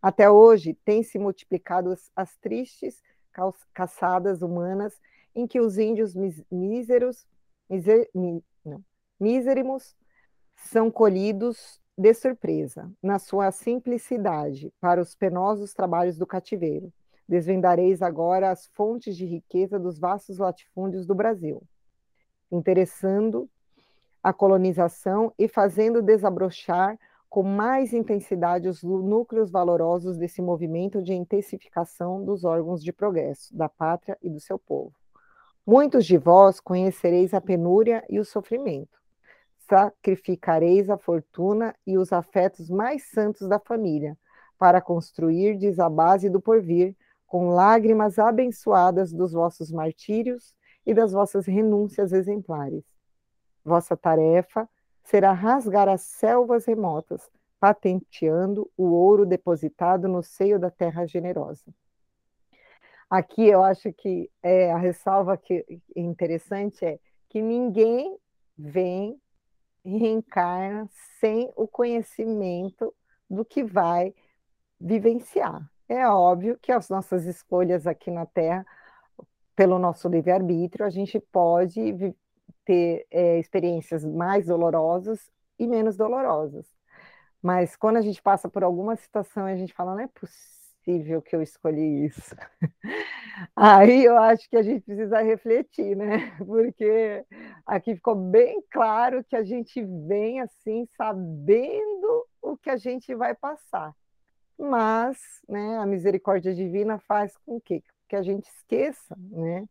[0.00, 3.02] Até hoje, têm se multiplicado as, as tristes
[3.72, 4.98] caçadas humanas
[5.34, 6.14] em que os índios
[6.50, 7.26] míseros,
[7.68, 8.08] miser,
[8.64, 8.84] não,
[9.18, 9.96] míserimos
[10.56, 16.92] são colhidos de surpresa, na sua simplicidade, para os penosos trabalhos do cativeiro.
[17.28, 21.62] Desvendareis agora as fontes de riqueza dos vastos latifúndios do Brasil,
[22.50, 23.48] interessando
[24.22, 32.24] a colonização e fazendo desabrochar com mais intensidade os núcleos valorosos desse movimento de intensificação
[32.24, 34.94] dos órgãos de progresso da pátria e do seu povo.
[35.66, 38.98] Muitos de vós conhecereis a penúria e o sofrimento.
[39.68, 44.16] Sacrificareis a fortuna e os afetos mais santos da família
[44.58, 46.96] para construir a base do porvir
[47.28, 52.84] com lágrimas abençoadas dos vossos martírios e das vossas renúncias exemplares.
[53.62, 54.68] Vossa tarefa
[55.04, 61.64] será rasgar as selvas remotas, patenteando o ouro depositado no seio da terra generosa.
[63.10, 65.64] Aqui eu acho que é, a ressalva que
[65.94, 68.18] é interessante é que ninguém
[68.56, 69.20] vem
[69.84, 70.88] reencarna
[71.20, 72.94] sem o conhecimento
[73.28, 74.14] do que vai
[74.80, 75.70] vivenciar.
[75.88, 78.66] É óbvio que as nossas escolhas aqui na Terra,
[79.56, 82.14] pelo nosso livre-arbítrio, a gente pode
[82.64, 86.66] ter é, experiências mais dolorosas e menos dolorosas.
[87.42, 91.34] Mas quando a gente passa por alguma situação a gente fala, não é possível que
[91.34, 92.36] eu escolhi isso.
[93.56, 96.36] Aí eu acho que a gente precisa refletir, né?
[96.44, 97.24] Porque
[97.66, 103.34] aqui ficou bem claro que a gente vem assim sabendo o que a gente vai
[103.34, 103.94] passar.
[104.58, 105.18] Mas,
[105.48, 109.64] né, a misericórdia divina faz com que, que a gente esqueça, né?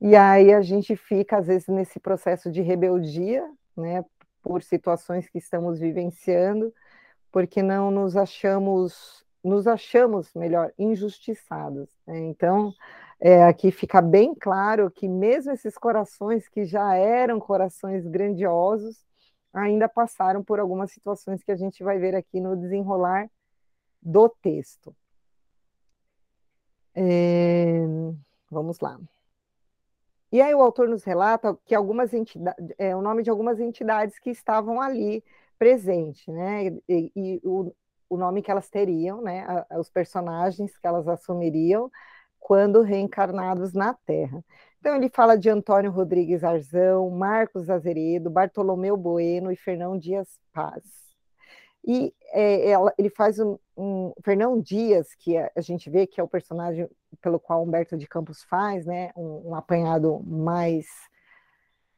[0.00, 4.04] E aí a gente fica, às vezes, nesse processo de rebeldia, né,
[4.42, 6.74] por situações que estamos vivenciando,
[7.30, 11.88] porque não nos achamos, nos achamos, melhor, injustiçados.
[12.06, 12.18] Né?
[12.18, 12.72] Então,
[13.20, 19.04] é, aqui fica bem claro que mesmo esses corações que já eram corações grandiosos,
[19.52, 23.30] ainda passaram por algumas situações que a gente vai ver aqui no desenrolar
[24.02, 24.94] do texto.
[26.94, 27.82] É,
[28.50, 28.98] vamos lá.
[30.30, 34.18] E aí o autor nos relata que algumas entidades, é, o nome de algumas entidades
[34.18, 35.22] que estavam ali
[35.58, 36.68] presentes, né?
[36.88, 37.72] E, e o,
[38.08, 39.44] o, nome que elas teriam, né?
[39.70, 41.90] A, os personagens que elas assumiriam
[42.40, 44.42] quando reencarnados na Terra.
[44.80, 50.82] Então ele fala de Antônio Rodrigues Arzão, Marcos Azeredo, Bartolomeu Bueno e Fernão Dias Paz.
[51.84, 56.20] E é, ela, ele faz um, um, Fernão Dias, que a, a, gente vê que
[56.20, 56.88] é o personagem
[57.20, 60.86] pelo qual Humberto de Campos faz, né, um, um apanhado mais,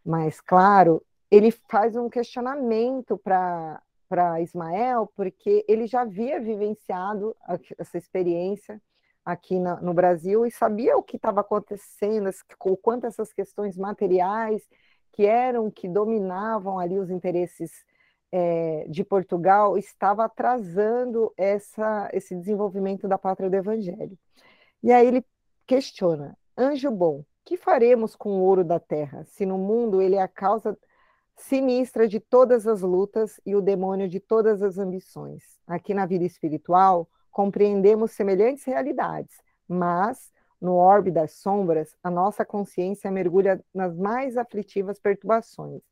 [0.05, 7.35] mais claro, ele faz um questionamento para para Ismael, porque ele já havia vivenciado
[7.77, 8.81] essa experiência
[9.25, 14.62] aqui na, no Brasil e sabia o que estava acontecendo, o quanto essas questões materiais
[15.11, 17.85] que eram que dominavam ali os interesses
[18.37, 24.18] é, de Portugal estava atrasando essa, esse desenvolvimento da pátria do Evangelho.
[24.83, 25.25] E aí ele
[25.64, 30.23] questiona: anjo bom, que faremos com o ouro da terra, se no mundo ele é
[30.23, 30.77] a causa
[31.37, 35.44] sinistra de todas as lutas e o demônio de todas as ambições?
[35.64, 39.37] Aqui na vida espiritual, compreendemos semelhantes realidades,
[39.68, 45.83] mas no orbe das sombras, a nossa consciência mergulha nas mais aflitivas perturbações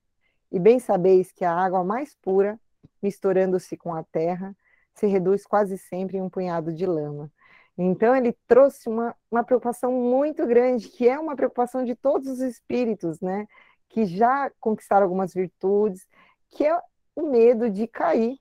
[0.52, 2.60] e bem sabeis que a água mais pura,
[3.02, 4.54] misturando-se com a terra,
[4.94, 7.32] se reduz quase sempre em um punhado de lama.
[7.76, 12.40] Então, ele trouxe uma, uma preocupação muito grande, que é uma preocupação de todos os
[12.40, 13.48] espíritos, né?
[13.88, 16.06] Que já conquistaram algumas virtudes,
[16.50, 16.78] que é
[17.16, 18.38] o medo de cair,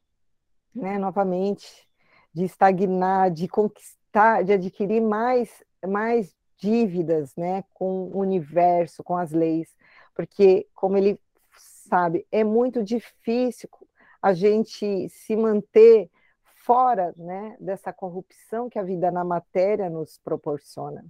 [0.75, 0.97] né?
[0.97, 1.87] Novamente,
[2.33, 7.63] de estagnar, de conquistar, de adquirir mais, mais dívidas, né?
[7.73, 9.73] Com o universo, com as leis.
[10.13, 11.17] Porque, como ele
[11.91, 12.25] sabe?
[12.31, 13.69] É muito difícil
[14.21, 16.09] a gente se manter
[16.63, 21.03] fora né, dessa corrupção que a vida na matéria nos proporciona.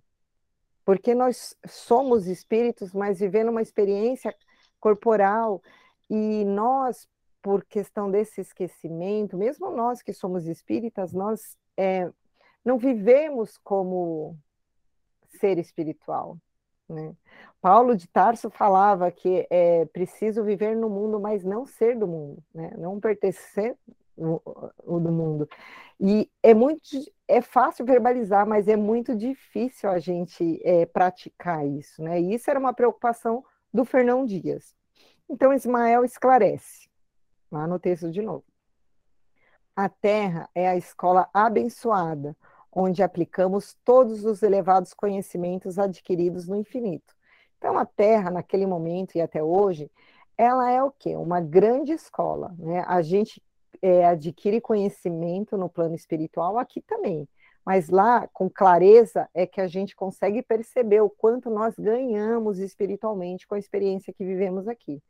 [0.83, 4.35] Porque nós somos espíritos, mas vivendo uma experiência
[4.79, 5.61] corporal,
[6.09, 7.07] e nós,
[7.43, 12.11] por questão desse esquecimento, mesmo nós que somos espíritas, nós é,
[12.65, 14.35] não vivemos como
[15.39, 16.37] ser espiritual.
[16.91, 17.15] Né?
[17.61, 22.43] Paulo de Tarso falava que é preciso viver no mundo, mas não ser do mundo,
[22.53, 22.73] né?
[22.77, 23.77] não pertencer
[24.17, 25.49] o do mundo.
[25.99, 26.81] E é muito
[27.27, 32.19] é fácil verbalizar, mas é muito difícil a gente é, praticar isso, né?
[32.19, 34.75] E isso era uma preocupação do Fernão Dias.
[35.29, 36.89] Então Ismael esclarece,
[37.49, 38.43] lá no texto de novo.
[39.75, 42.35] A terra é a escola abençoada,
[42.71, 47.13] onde aplicamos todos os elevados conhecimentos adquiridos no infinito.
[47.57, 49.91] Então, a Terra, naquele momento e até hoje,
[50.37, 51.15] ela é o quê?
[51.15, 52.55] Uma grande escola.
[52.57, 52.83] Né?
[52.87, 53.41] A gente
[53.81, 57.27] é, adquire conhecimento no plano espiritual aqui também.
[57.63, 63.45] Mas lá, com clareza, é que a gente consegue perceber o quanto nós ganhamos espiritualmente
[63.45, 65.01] com a experiência que vivemos aqui.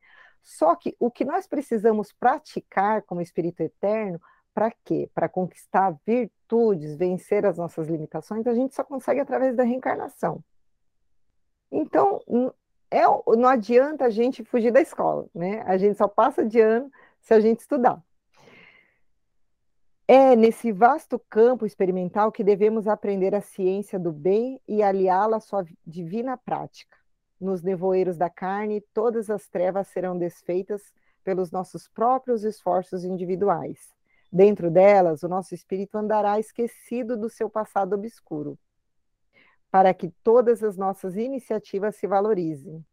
[0.42, 4.20] Só que o que nós precisamos praticar como espírito eterno,
[4.52, 5.08] para quê?
[5.14, 5.96] Para conquistar
[6.52, 10.44] virtudes, vencer as nossas limitações, a gente só consegue através da reencarnação.
[11.70, 12.20] Então,
[12.90, 13.02] é,
[13.36, 15.62] não adianta a gente fugir da escola, né?
[15.62, 16.90] A gente só passa de ano
[17.22, 18.02] se a gente estudar.
[20.06, 25.40] É nesse vasto campo experimental que devemos aprender a ciência do bem e aliá-la à
[25.40, 26.96] sua divina prática.
[27.40, 30.82] Nos nevoeiros da carne, todas as trevas serão desfeitas
[31.24, 33.92] pelos nossos próprios esforços individuais.
[34.32, 38.58] Dentro delas, o nosso espírito andará esquecido do seu passado obscuro,
[39.70, 42.84] para que todas as nossas iniciativas se valorizem.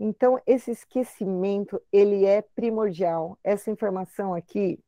[0.00, 3.38] Então, esse esquecimento, ele é primordial.
[3.44, 4.78] Essa informação aqui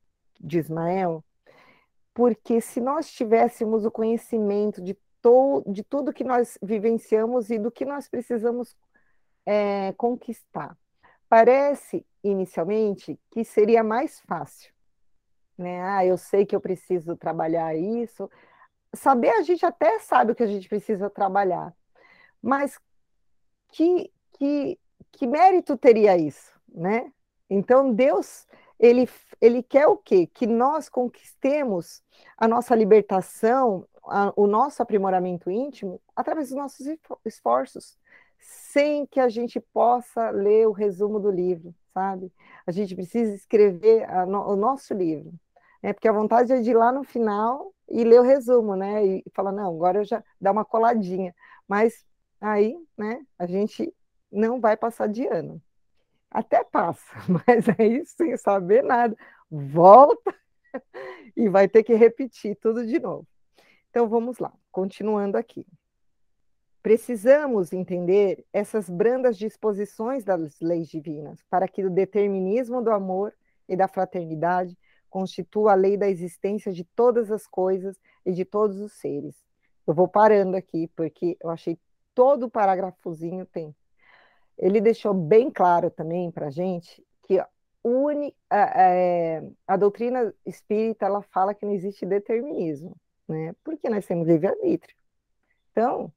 [0.41, 1.25] de Ismael
[2.19, 7.71] porque se nós tivéssemos o conhecimento de, to, de tudo que nós vivenciamos e do
[7.71, 8.77] que nós precisamos
[9.47, 10.77] é, conquistar,
[11.29, 14.73] parece inicialmente que seria mais fácil.
[15.59, 15.83] Né?
[15.83, 18.31] Ah, eu sei que eu preciso trabalhar isso.
[18.95, 21.75] Saber, a gente até sabe o que a gente precisa trabalhar,
[22.41, 22.79] mas
[23.69, 24.79] que, que,
[25.13, 27.13] que mérito teria isso, né?
[27.51, 28.47] Então, Deus
[28.79, 29.09] ele,
[29.41, 30.27] ele quer o quê?
[30.27, 32.03] Que nós conquistemos
[32.37, 36.87] a nossa libertação, a, o nosso aprimoramento íntimo através dos nossos
[37.25, 37.99] esforços,
[38.39, 42.33] sem que a gente possa ler o resumo do livro, sabe?
[42.65, 45.33] A gente precisa escrever no, o nosso livro,
[45.83, 45.93] né?
[45.93, 49.05] Porque a vontade é de ir lá no final e ler o resumo, né?
[49.05, 51.35] E falar, não, agora eu já dá uma coladinha.
[51.67, 52.05] Mas
[52.41, 53.93] aí, né, a gente
[54.31, 55.61] não vai passar de ano
[56.31, 59.17] até passa, mas aí sem saber nada,
[59.51, 60.35] volta
[61.37, 63.27] e vai ter que repetir tudo de novo.
[63.91, 65.67] Então vamos lá, continuando aqui.
[66.83, 73.35] Precisamos entender essas brandas disposições das leis divinas para que o determinismo do amor
[73.69, 74.77] e da fraternidade
[75.09, 79.35] constitua a lei da existência de todas as coisas e de todos os seres.
[79.87, 81.79] Eu vou parando aqui porque eu achei
[82.15, 83.75] todo o parágrafozinho tem
[84.59, 87.43] ele deixou bem claro também para a gente que
[87.83, 92.97] uni, a, a, a, doutrina espírita ela fala que não existe determinismo,
[93.29, 93.55] né?
[93.63, 94.95] Porque nós temos livre-arbítrio.
[95.71, 96.13] Então,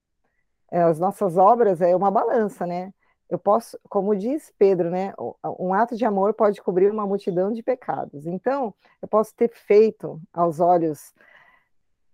[0.71, 2.91] é, as nossas obras é uma balança, né?
[3.31, 5.13] Eu posso, como diz Pedro, né?
[5.57, 8.27] Um ato de amor pode cobrir uma multidão de pecados.
[8.27, 11.13] Então, eu posso ter feito aos olhos,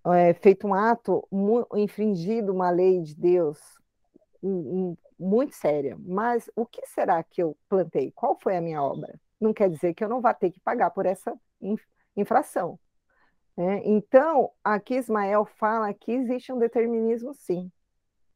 [0.06, 1.28] é, feito um ato,
[1.74, 3.58] infringido uma lei de Deus,
[5.20, 5.98] muito séria.
[6.00, 8.12] Mas o que será que eu plantei?
[8.12, 9.20] Qual foi a minha obra?
[9.42, 11.34] Não quer dizer que eu não vá ter que pagar por essa
[12.16, 12.80] infração.
[13.58, 13.82] Né?
[13.84, 17.72] Então, aqui Ismael fala que existe um determinismo, sim,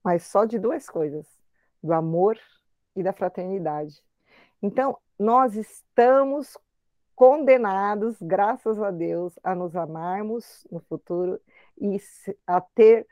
[0.03, 1.27] mas só de duas coisas:
[1.83, 2.39] do amor
[2.95, 4.01] e da fraternidade.
[4.61, 6.57] Então, nós estamos
[7.15, 11.39] condenados, graças a Deus, a nos amarmos no futuro
[11.79, 11.97] e
[12.47, 13.07] a ter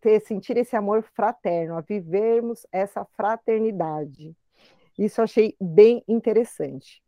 [0.00, 4.34] ter, sentir esse amor fraterno, a vivermos essa fraternidade.
[4.98, 7.02] Isso eu achei bem interessante.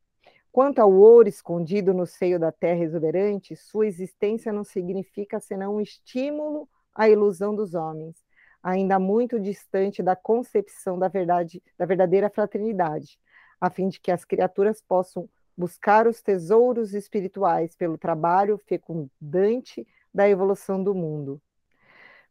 [0.53, 5.81] Quanto ao ouro escondido no seio da terra exuberante, sua existência não significa senão um
[5.81, 8.17] estímulo à ilusão dos homens,
[8.63, 13.19] ainda muito distante da concepção da verdade, da verdadeira fraternidade,
[13.61, 20.29] a fim de que as criaturas possam buscar os tesouros espirituais pelo trabalho fecundante da
[20.29, 21.41] evolução do mundo.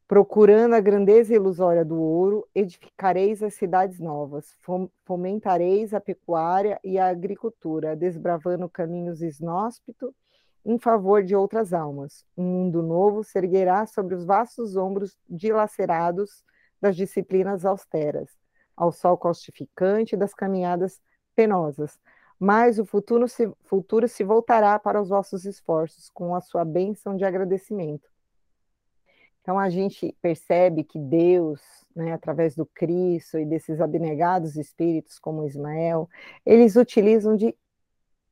[0.07, 4.57] Procurando a grandeza ilusória do ouro, edificareis as cidades novas,
[5.05, 10.11] fomentareis a pecuária e a agricultura, desbravando caminhos inóspitos
[10.65, 12.25] em favor de outras almas.
[12.37, 16.43] Um mundo novo se erguerá sobre os vastos ombros dilacerados
[16.81, 18.29] das disciplinas austeras,
[18.75, 21.01] ao sol caustificante das caminhadas
[21.35, 21.99] penosas.
[22.39, 27.15] Mas o futuro se, futuro se voltará para os vossos esforços, com a sua bênção
[27.15, 28.09] de agradecimento
[29.49, 31.59] então a gente percebe que Deus,
[31.95, 36.07] né, através do Cristo e desses abnegados espíritos como Ismael,
[36.45, 37.55] eles utilizam de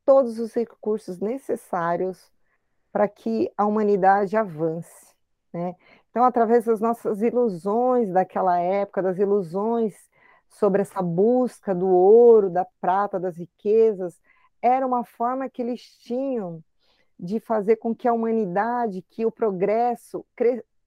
[0.08, 2.32] todos os recursos necessários
[2.94, 5.14] para que a humanidade avance.
[5.52, 5.76] Né?
[6.10, 9.94] Então, através das nossas ilusões daquela época, das ilusões
[10.48, 14.18] sobre essa busca do ouro, da prata, das riquezas,
[14.62, 16.64] era uma forma que eles tinham
[17.20, 20.26] de fazer com que a humanidade, que o progresso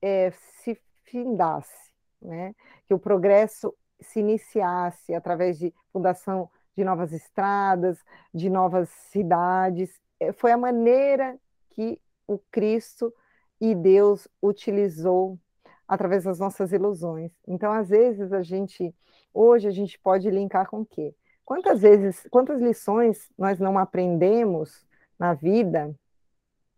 [0.01, 0.31] é,
[0.63, 1.93] se findasse,
[2.23, 2.55] né?
[2.87, 7.99] que o progresso se iniciasse através de fundação de novas estradas,
[8.33, 9.91] de novas cidades.
[10.19, 11.39] É, foi a maneira
[11.71, 13.13] que o Cristo
[13.61, 15.39] e Deus utilizou
[15.87, 17.33] através das nossas ilusões.
[17.47, 18.95] Então, às vezes, a gente,
[19.35, 21.15] hoje, a gente pode linkar com o quê?
[21.45, 24.87] Quantas vezes, quantas lições nós não aprendemos
[25.19, 25.93] na vida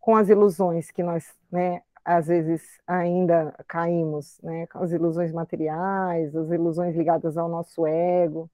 [0.01, 6.35] com as ilusões que nós, né, às vezes ainda caímos, né, com as ilusões materiais,
[6.35, 8.51] as ilusões ligadas ao nosso ego,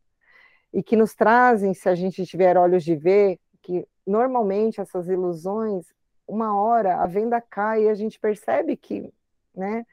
[0.73, 5.87] e que nos trazem, se a gente tiver olhos de ver, que normalmente essas ilusões,
[6.27, 9.13] uma hora a venda cai e a gente percebe que,
[9.55, 9.85] né,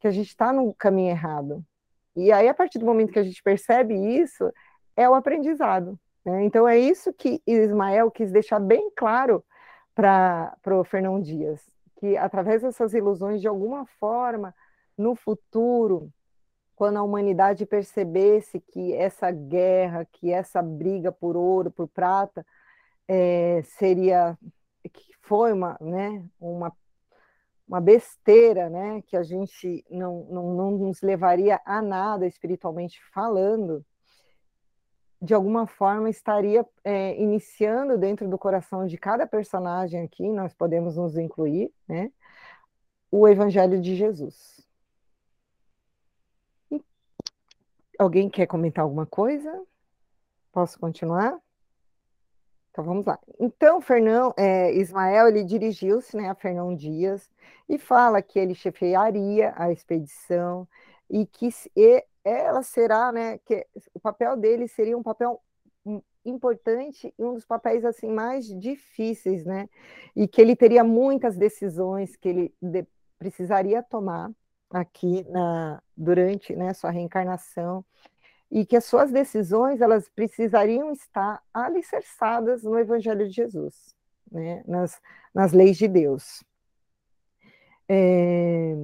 [0.00, 1.64] que a gente está no caminho errado.
[2.14, 4.50] E aí, a partir do momento que a gente percebe isso,
[4.96, 5.98] é o aprendizado.
[6.24, 6.44] Né?
[6.44, 9.44] Então, é isso que Ismael quis deixar bem claro
[9.94, 11.62] para o Fernão Dias,
[11.98, 14.54] que através dessas ilusões, de alguma forma,
[14.96, 16.10] no futuro,
[16.76, 22.46] quando a humanidade percebesse que essa guerra, que essa briga por ouro, por prata,
[23.08, 24.38] é, seria
[24.92, 26.70] que foi uma, né, uma,
[27.66, 33.82] uma besteira, né, que a gente não, não, não nos levaria a nada espiritualmente falando,
[35.20, 40.96] de alguma forma estaria é, iniciando dentro do coração de cada personagem aqui, nós podemos
[40.96, 42.12] nos incluir, né,
[43.10, 44.55] o Evangelho de Jesus.
[47.98, 49.62] Alguém quer comentar alguma coisa?
[50.52, 51.38] Posso continuar?
[52.70, 53.18] Então vamos lá.
[53.40, 57.30] Então, Fernão, é, Ismael, ele dirigiu-se né, a Fernão Dias
[57.68, 60.68] e fala que ele chefiaria a expedição
[61.08, 65.40] e que e ela será, né, que o papel dele seria um papel
[66.24, 69.68] importante e um dos papéis assim mais difíceis, né?
[70.14, 72.86] E que ele teria muitas decisões que ele de,
[73.18, 74.30] precisaria tomar
[74.70, 77.84] aqui na, durante né, sua reencarnação
[78.50, 83.94] e que as suas decisões elas precisariam estar alicerçadas no Evangelho de Jesus,
[84.30, 85.00] né, nas,
[85.34, 86.44] nas leis de Deus.
[87.88, 88.74] É,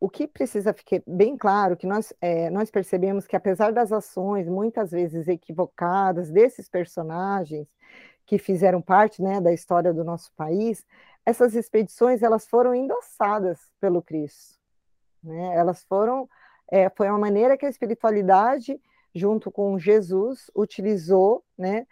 [0.00, 4.48] o que precisa ficar bem claro que nós, é, nós percebemos que apesar das ações
[4.48, 7.68] muitas vezes equivocadas desses personagens
[8.26, 10.84] que fizeram parte né, da história do nosso país,
[11.24, 14.61] essas expedições elas foram endossadas pelo Cristo.
[15.22, 15.54] Né?
[15.56, 16.28] Elas foram,
[16.70, 18.80] é, foi uma maneira que a espiritualidade
[19.14, 21.86] junto com Jesus, utilizou né,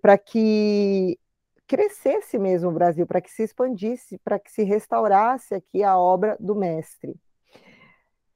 [0.00, 1.18] para que
[1.66, 6.36] crescesse mesmo o Brasil, para que se expandisse, para que se restaurasse aqui a obra
[6.40, 7.14] do Mestre.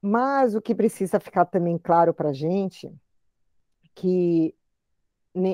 [0.01, 2.93] Mas o que precisa ficar também claro para a gente,
[3.95, 4.55] que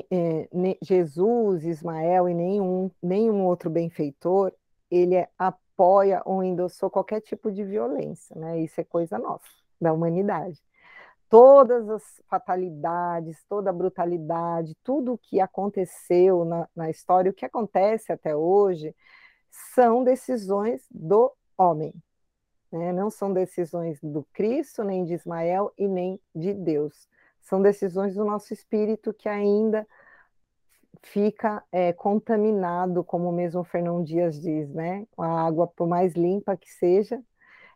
[0.09, 0.47] é,
[0.81, 4.51] Jesus, Ismael e nenhum, nenhum outro benfeitor,
[4.89, 5.29] ele é,
[5.77, 8.59] apoia ou endossou qualquer tipo de violência, né?
[8.59, 9.45] Isso é coisa nossa,
[9.79, 10.59] da humanidade
[11.29, 17.45] todas as fatalidades, toda a brutalidade, tudo o que aconteceu na, na história, o que
[17.45, 18.95] acontece até hoje,
[19.73, 21.93] são decisões do homem.
[22.71, 22.93] Né?
[22.93, 27.07] Não são decisões do Cristo, nem de Ismael e nem de Deus.
[27.41, 29.87] São decisões do nosso espírito que ainda
[31.03, 35.05] fica é, contaminado, como mesmo Fernão Dias diz, né?
[35.17, 37.21] A água, por mais limpa que seja,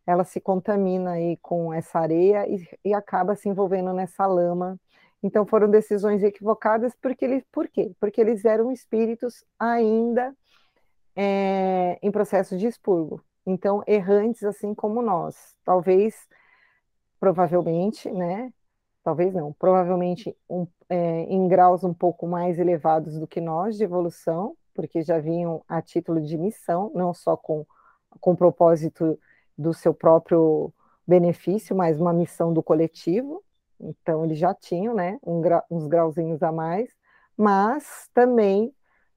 [0.06, 4.80] ela se contamina aí com essa areia e, e acaba se envolvendo nessa lama.
[5.24, 7.96] Então foram decisões equivocadas porque eles, por quê?
[8.00, 10.36] Porque eles eram espíritos ainda
[11.16, 13.24] é, em processo de expurgo.
[13.46, 16.28] Então errantes assim como nós, talvez,
[17.20, 18.52] provavelmente, né?
[19.04, 23.84] Talvez não, provavelmente um, é, em graus um pouco mais elevados do que nós de
[23.84, 27.66] evolução, porque já vinham a título de missão, não só com
[28.20, 29.18] com propósito
[29.58, 30.74] do seu próprio
[31.08, 33.44] benefício, mas uma missão do coletivo.
[33.80, 36.90] Então, eles já tinham né, um gra uns grauzinhos a mais,
[37.38, 38.74] mas também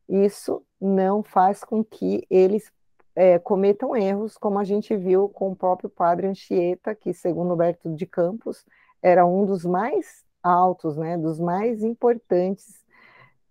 [0.09, 2.71] isso não faz com que eles
[3.17, 7.95] é, cometam erros, como a gente viu com o próprio padre Anchieta, que, segundo Alberto
[7.95, 8.65] de Campos,
[9.05, 12.85] era um dos mais altos, né, dos mais importantes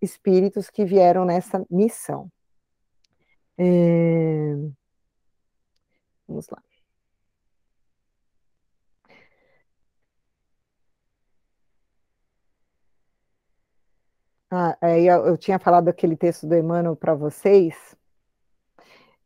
[0.02, 2.32] espíritos que vieram nessa missão.
[3.58, 4.56] É...
[6.28, 6.62] Vamos lá.
[14.52, 17.96] Ah, aí eu, eu tinha falado aquele texto do Emmanuel para vocês,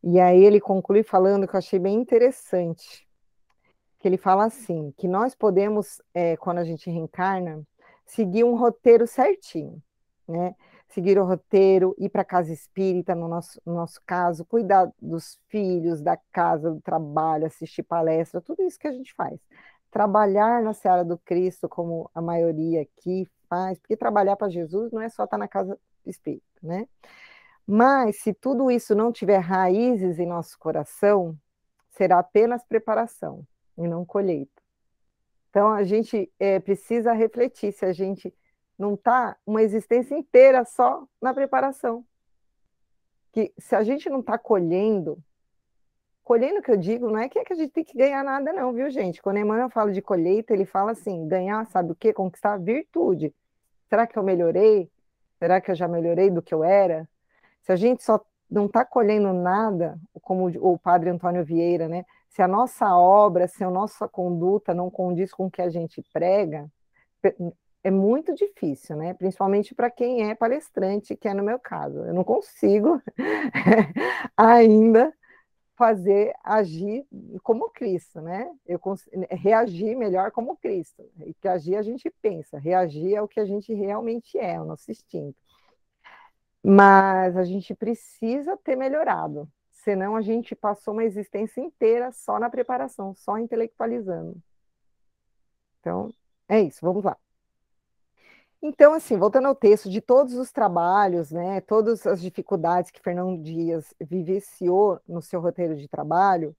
[0.02, 3.07] e aí ele conclui falando que eu achei bem interessante,
[3.98, 7.62] que ele fala assim, que nós podemos, é, quando a gente reencarna,
[8.06, 9.82] seguir um roteiro certinho,
[10.26, 10.54] né?
[10.88, 15.38] seguir o roteiro, ir para a casa espírita, no nosso, no nosso caso, cuidar dos
[15.48, 19.38] filhos, da casa, do trabalho, assistir palestra, tudo isso que a gente faz.
[19.90, 25.00] Trabalhar na seara do Cristo, como a maioria aqui faz, porque trabalhar para Jesus não
[25.00, 26.86] é só estar tá na casa espírita, né?
[27.66, 31.36] Mas se tudo isso não tiver raízes em nosso coração,
[31.90, 33.46] será apenas preparação
[33.78, 34.62] e não colheita.
[35.50, 38.34] Então a gente é, precisa refletir se a gente
[38.78, 42.04] não está uma existência inteira só na preparação.
[43.32, 45.18] Que se a gente não está colhendo,
[46.22, 48.52] colhendo que eu digo, não é que, é que a gente tem que ganhar nada,
[48.52, 49.22] não, viu, gente?
[49.22, 52.12] Quando Emmanuel fala de colheita, ele fala assim: ganhar, sabe o quê?
[52.12, 53.34] Conquistar virtude.
[53.88, 54.90] Será que eu melhorei?
[55.38, 57.08] Será que eu já melhorei do que eu era?
[57.62, 58.20] Se a gente só
[58.50, 62.04] não está colhendo nada, como o padre Antônio Vieira, né?
[62.28, 66.02] Se a nossa obra, se a nossa conduta não condiz com o que a gente
[66.12, 66.70] prega,
[67.82, 69.14] é muito difícil, né?
[69.14, 71.98] Principalmente para quem é palestrante, que é no meu caso.
[72.00, 73.00] Eu não consigo
[74.36, 75.12] ainda
[75.76, 77.06] fazer agir
[77.42, 78.50] como Cristo, né?
[78.66, 78.80] Eu
[79.30, 81.08] reagir melhor como Cristo.
[81.24, 84.64] E que agir a gente pensa, reagir é o que a gente realmente é, o
[84.64, 85.38] nosso instinto.
[86.62, 89.48] Mas a gente precisa ter melhorado,
[89.88, 94.36] senão a gente passou uma existência inteira só na preparação, só intelectualizando.
[95.80, 96.12] Então,
[96.46, 97.16] é isso, vamos lá.
[98.60, 103.40] Então, assim, voltando ao texto, de todos os trabalhos, né, todas as dificuldades que Fernão
[103.40, 106.54] Dias vivenciou no seu roteiro de trabalho,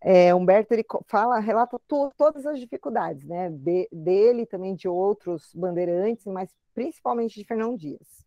[0.00, 5.52] é, Humberto ele fala, relata tu, todas as dificuldades, né, de, dele também de outros
[5.52, 8.24] bandeirantes, mas principalmente de Fernão Dias.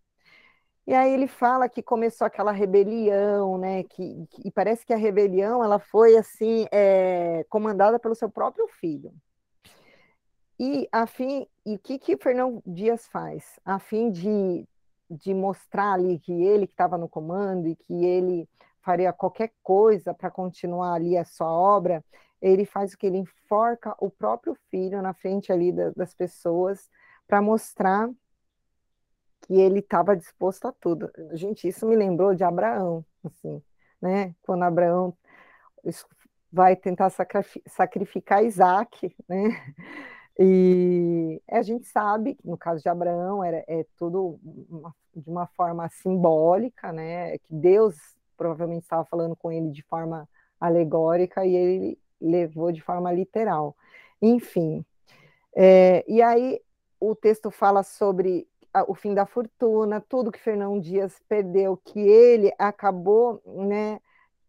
[0.88, 4.97] E aí ele fala que começou aquela rebelião, né, que, que e parece que a
[4.97, 9.11] rebelião ela foi assim é, comandada pelo seu próprio filho.
[10.59, 13.59] E a fim, e o que que Fernão Dias faz?
[13.65, 14.65] A fim de,
[15.09, 18.47] de mostrar ali que ele que estava no comando e que ele
[18.81, 22.05] faria qualquer coisa para continuar ali a sua obra,
[22.39, 26.89] ele faz o que ele enforca o próprio filho na frente ali da, das pessoas
[27.27, 28.07] para mostrar
[29.46, 31.12] que ele estava disposto a tudo.
[31.34, 33.62] Gente, isso me lembrou de Abraão, assim,
[34.02, 34.36] né?
[34.41, 35.16] Quando Abraão
[36.52, 37.12] vai tentar
[37.68, 39.50] sacrificar Isaac, né?
[40.38, 45.48] E a gente sabe que no caso de Abraão era, é tudo uma, de uma
[45.48, 47.38] forma simbólica, né?
[47.38, 47.96] Que Deus
[48.36, 50.28] provavelmente estava falando com ele de forma
[50.60, 53.78] alegórica e ele levou de forma literal.
[54.22, 54.84] Enfim,
[55.56, 56.60] é, e aí
[57.00, 58.48] o texto fala sobre
[58.88, 63.99] o fim da fortuna, tudo que Fernão Dias perdeu, que ele acabou, né,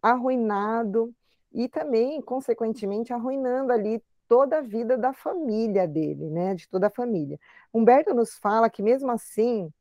[0.03, 1.12] arruinado
[1.53, 6.55] e também, consequentemente, arruinando ali toda a vida da família dele, né?
[6.55, 7.39] De toda a família.
[7.72, 9.72] Humberto nos fala que mesmo assim,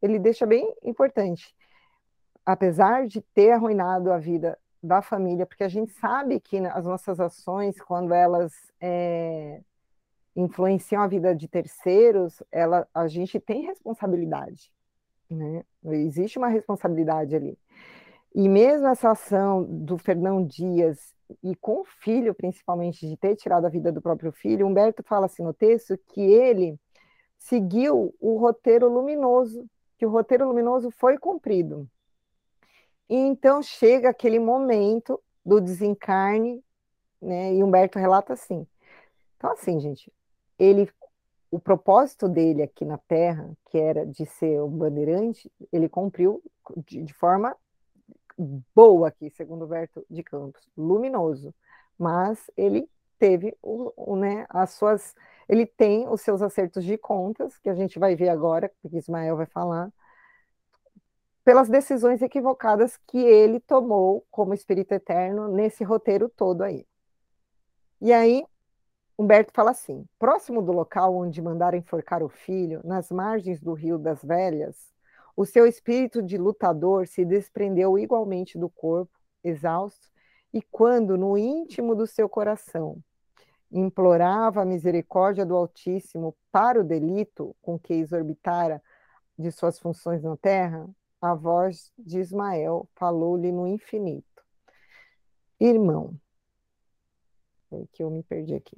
[0.00, 1.54] ele deixa bem importante,
[2.44, 7.20] apesar de ter arruinado a vida da família, porque a gente sabe que as nossas
[7.20, 9.60] ações, quando elas é,
[10.34, 14.72] influenciam a vida de terceiros, ela, a gente tem responsabilidade,
[15.30, 15.64] né?
[15.84, 17.58] Existe uma responsabilidade ali.
[18.34, 23.66] E mesmo essa ação do Fernão Dias e com o filho, principalmente, de ter tirado
[23.66, 26.78] a vida do próprio filho, Humberto fala assim no texto que ele
[27.38, 29.66] seguiu o roteiro luminoso,
[29.98, 31.88] que o roteiro luminoso foi cumprido.
[33.08, 36.62] E então chega aquele momento do desencarne,
[37.20, 37.54] né?
[37.54, 38.66] E Humberto relata assim.
[39.36, 40.10] Então, assim, gente,
[40.62, 40.88] ele,
[41.50, 46.40] o propósito dele aqui na Terra, que era de ser um bandeirante, ele cumpriu
[46.86, 47.56] de, de forma
[48.72, 51.52] boa aqui, segundo Berto de Campos, luminoso,
[51.98, 52.88] mas ele
[53.18, 55.14] teve o, o, né, as suas,
[55.48, 59.36] ele tem os seus acertos de contas, que a gente vai ver agora, porque Ismael
[59.36, 59.92] vai falar,
[61.44, 66.86] pelas decisões equivocadas que ele tomou como espírito eterno nesse roteiro todo aí.
[68.00, 68.44] E aí,
[69.18, 73.98] Humberto fala assim: próximo do local onde mandaram enforcar o filho, nas margens do Rio
[73.98, 74.92] das Velhas,
[75.36, 80.10] o seu espírito de lutador se desprendeu igualmente do corpo, exausto,
[80.52, 82.98] e quando, no íntimo do seu coração,
[83.70, 88.82] implorava a misericórdia do Altíssimo para o delito com que exorbitara
[89.38, 90.88] de suas funções na terra,
[91.20, 94.44] a voz de Ismael falou-lhe no infinito:
[95.58, 96.14] Irmão,
[97.70, 98.76] é que eu me perdi aqui.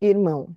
[0.00, 0.54] Irmão,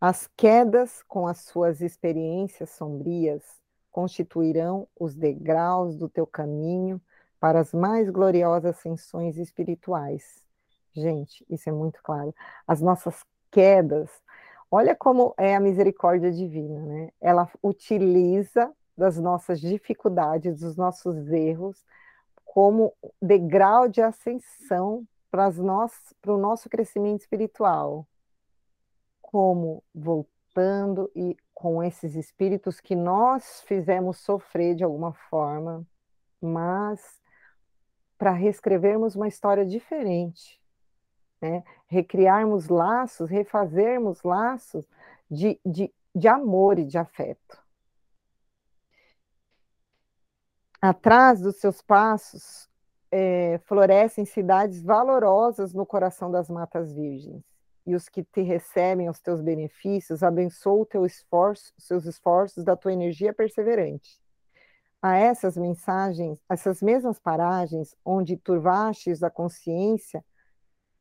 [0.00, 3.42] as quedas com as suas experiências sombrias
[3.90, 7.00] constituirão os degraus do teu caminho
[7.40, 10.44] para as mais gloriosas ascensões espirituais.
[10.92, 12.34] Gente, isso é muito claro.
[12.66, 14.10] As nossas quedas,
[14.76, 17.10] Olha como é a misericórdia divina, né?
[17.20, 21.84] Ela utiliza das nossas dificuldades, dos nossos erros,
[22.44, 22.92] como
[23.22, 28.04] degrau de ascensão para o nosso crescimento espiritual.
[29.34, 35.84] Como voltando e com esses espíritos que nós fizemos sofrer de alguma forma,
[36.40, 37.20] mas
[38.16, 40.62] para reescrevermos uma história diferente,
[41.42, 41.64] né?
[41.88, 44.84] recriarmos laços, refazermos laços
[45.28, 47.60] de, de, de amor e de afeto.
[50.80, 52.70] Atrás dos seus passos
[53.10, 57.53] é, florescem cidades valorosas no coração das matas virgens.
[57.86, 62.92] E os que te recebem os teus benefícios abençoam teu esforço, seus esforços da tua
[62.92, 64.18] energia perseverante.
[65.02, 70.24] A essas mensagens, essas mesmas paragens onde turvastes a consciência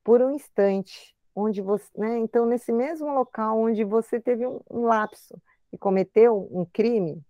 [0.03, 4.81] por um instante, onde você, né, então nesse mesmo local onde você teve um, um
[4.81, 7.23] lapso e cometeu um crime,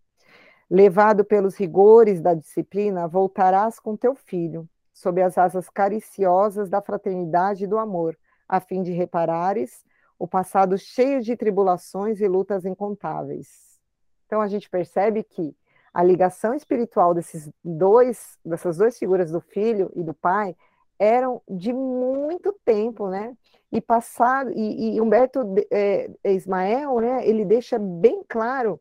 [0.75, 7.65] Levado pelos rigores da disciplina, voltarás com teu filho, sob as asas cariciosas da fraternidade
[7.65, 9.83] e do amor, a fim de reparares
[10.23, 13.79] o passado cheio de tribulações e lutas incontáveis.
[14.25, 15.55] Então a gente percebe que
[15.93, 20.55] a ligação espiritual desses dois, dessas duas figuras do filho e do pai
[20.97, 23.35] eram de muito tempo, né?
[23.71, 27.27] E passado e, e Humberto é, Ismael, né?
[27.27, 28.79] Ele deixa bem claro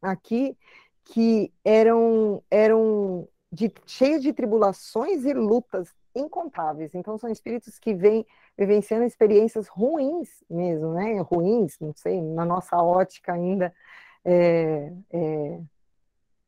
[0.00, 0.56] aqui
[1.04, 6.94] que eram, eram de, cheios de tribulações e lutas incontáveis.
[6.94, 11.20] Então, são espíritos que vêm vivenciando experiências ruins mesmo, né?
[11.20, 13.74] Ruins, não sei, na nossa ótica ainda,
[14.24, 15.60] é, é,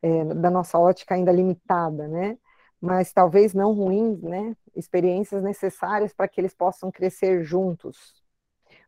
[0.01, 2.37] é, da nossa ótica ainda limitada, né?
[2.79, 4.55] Mas talvez não ruins, né?
[4.75, 8.23] Experiências necessárias para que eles possam crescer juntos.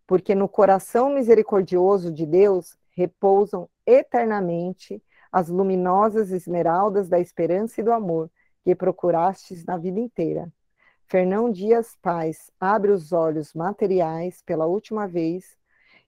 [0.06, 5.02] Porque no coração misericordioso de Deus repousam eternamente
[5.32, 8.30] as luminosas esmeraldas da esperança e do amor
[8.64, 10.52] que procurastes na vida inteira.
[11.08, 15.58] Fernão Dias Paz abre os olhos materiais pela última vez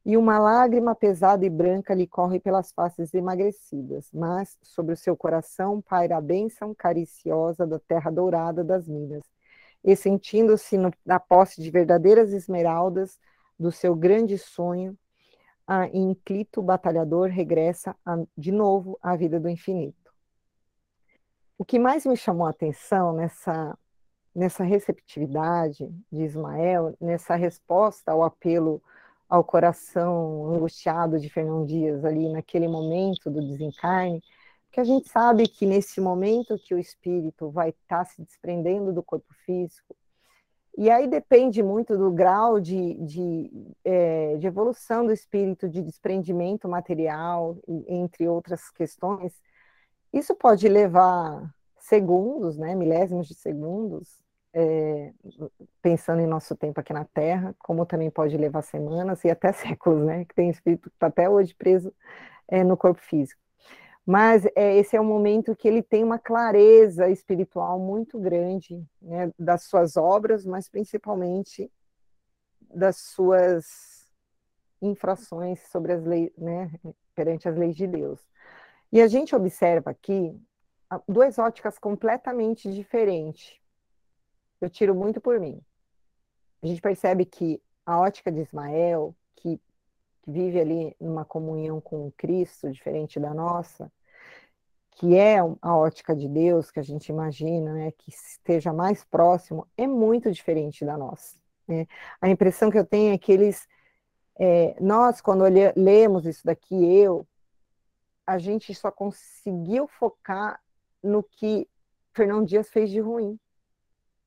[0.05, 5.15] e uma lágrima pesada e branca lhe corre pelas faces emagrecidas, mas sobre o seu
[5.15, 9.23] coração paira a bênção cariciosa da terra dourada das Minas.
[9.81, 10.75] E sentindo-se
[11.05, 13.17] na posse de verdadeiras esmeraldas
[13.57, 14.97] do seu grande sonho,
[15.65, 20.11] a inclito batalhador regressa a, de novo à vida do infinito.
[21.57, 23.77] O que mais me chamou a atenção nessa,
[24.35, 28.81] nessa receptividade de Ismael, nessa resposta ao apelo
[29.27, 34.23] ao coração angustiado de Fernão Dias ali naquele momento do desencarne,
[34.71, 39.03] que a gente sabe que nesse momento que o espírito vai estar se desprendendo do
[39.03, 39.95] corpo físico,
[40.77, 43.51] e aí depende muito do grau de, de,
[43.83, 47.57] é, de evolução do espírito, de desprendimento material,
[47.87, 49.33] entre outras questões.
[50.13, 54.18] Isso pode levar segundos, né, milésimos de segundos,
[54.53, 55.13] é,
[55.81, 60.05] pensando em nosso tempo aqui na Terra, como também pode levar semanas e até séculos,
[60.05, 61.93] né, que tem espírito que está até hoje preso
[62.47, 63.39] é, no corpo físico.
[64.05, 69.31] Mas é, esse é um momento que ele tem uma clareza espiritual muito grande né,
[69.37, 71.71] das suas obras, mas principalmente
[72.73, 74.09] das suas
[74.81, 76.71] infrações sobre as leis, né,
[77.13, 78.19] perante as leis de Deus.
[78.91, 80.35] E a gente observa aqui
[81.07, 83.59] duas óticas completamente diferentes.
[84.61, 85.61] Eu tiro muito por mim.
[86.61, 89.57] A gente percebe que a ótica de Ismael, que,
[90.21, 93.91] que vive ali numa comunhão com Cristo, diferente da nossa,
[94.91, 99.65] que é a ótica de Deus que a gente imagina, né, que esteja mais próximo,
[99.77, 101.37] é muito diferente da nossa.
[101.65, 101.87] Né?
[102.19, 103.65] A impressão que eu tenho é que eles,
[104.37, 105.45] é, nós, quando
[105.75, 107.25] lemos isso daqui, eu,
[108.27, 110.61] a gente só conseguiu focar
[111.01, 111.65] no que
[112.13, 113.39] Fernão Dias fez de ruim,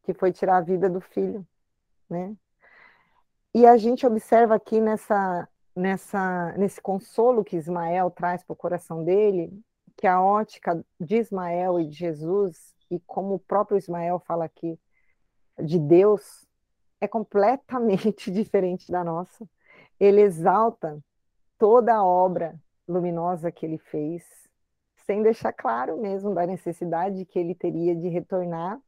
[0.03, 1.47] que foi tirar a vida do filho,
[2.09, 2.37] né?
[3.55, 9.05] E a gente observa aqui nessa, nessa, nesse consolo que Ismael traz para o coração
[9.05, 9.53] dele,
[9.97, 14.79] que a ótica de Ismael e de Jesus, e como o próprio Ismael fala aqui,
[15.63, 16.47] de Deus,
[17.01, 19.47] é completamente diferente da nossa.
[20.01, 20.99] Ele exalta
[21.59, 24.25] toda a obra luminosa que ele fez,
[25.07, 28.81] sem deixar claro mesmo da necessidade que ele teria de retornar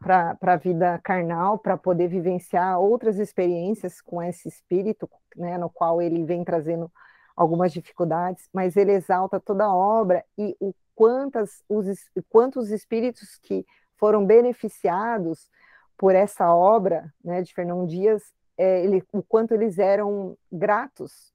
[0.00, 6.02] para a vida carnal, para poder vivenciar outras experiências com esse espírito, né, no qual
[6.02, 6.90] ele vem trazendo
[7.36, 11.86] algumas dificuldades, mas ele exalta toda a obra e o quantas os
[12.28, 13.64] quantos espíritos que
[13.96, 15.48] foram beneficiados
[15.96, 18.22] por essa obra, né, de Fernão Dias,
[18.58, 21.32] é, ele, o quanto eles eram gratos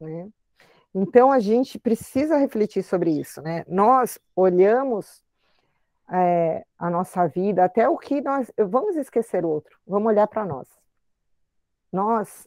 [0.00, 0.28] né?
[0.94, 3.64] Então a gente precisa refletir sobre isso, né?
[3.68, 5.22] Nós olhamos
[6.10, 8.50] é, a nossa vida, até o que nós.
[8.58, 10.68] Vamos esquecer o outro, vamos olhar para nós.
[11.92, 12.46] Nós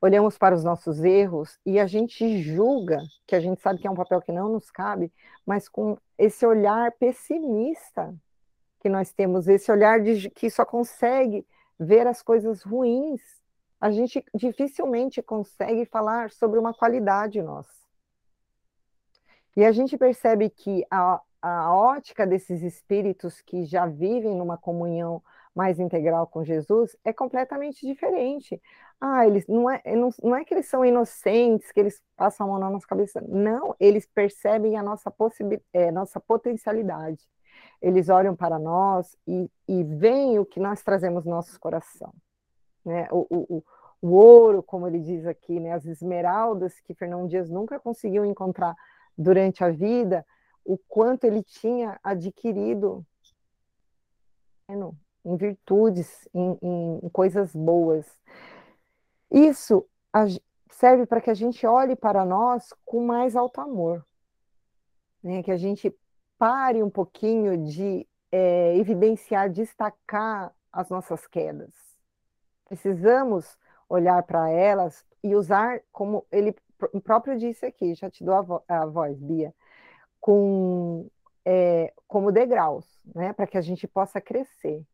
[0.00, 3.90] olhamos para os nossos erros e a gente julga, que a gente sabe que é
[3.90, 5.12] um papel que não nos cabe,
[5.44, 8.14] mas com esse olhar pessimista
[8.80, 11.46] que nós temos, esse olhar de, que só consegue
[11.78, 13.20] ver as coisas ruins,
[13.80, 17.78] a gente dificilmente consegue falar sobre uma qualidade nossa.
[19.56, 25.22] E a gente percebe que a, a ótica desses espíritos que já vivem numa comunhão
[25.54, 28.60] mais integral com Jesus é completamente diferente.
[29.00, 32.50] Ah, eles não é, não, não é que eles são inocentes, que eles passam a
[32.50, 33.20] mão na nossa cabeça.
[33.20, 35.12] Não, eles percebem a nossa,
[35.72, 37.26] é, nossa potencialidade.
[37.80, 42.12] Eles olham para nós e, e veem o que nós trazemos no nosso coração.
[42.84, 43.08] Né?
[43.10, 43.64] O, o,
[44.00, 45.72] o, ouro, como ele diz aqui, né?
[45.72, 48.74] as esmeraldas que Fernão Dias nunca conseguiu encontrar
[49.16, 50.24] durante a vida,
[50.68, 53.02] o quanto ele tinha adquirido
[55.24, 56.58] em virtudes, em,
[57.02, 58.06] em coisas boas.
[59.30, 59.88] Isso
[60.70, 64.06] serve para que a gente olhe para nós com mais alto amor,
[65.22, 65.42] né?
[65.42, 65.90] que a gente
[66.36, 71.72] pare um pouquinho de é, evidenciar, destacar as nossas quedas.
[72.66, 73.56] Precisamos
[73.88, 76.54] olhar para elas e usar, como ele
[77.02, 79.54] próprio disse aqui, já te dou a, vo a voz, Bia,
[80.20, 81.08] com,
[81.44, 84.84] é, como degraus, né, para que a gente possa crescer.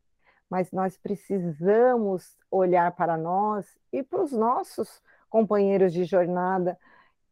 [0.49, 6.79] Mas nós precisamos olhar para nós e para os nossos companheiros de jornada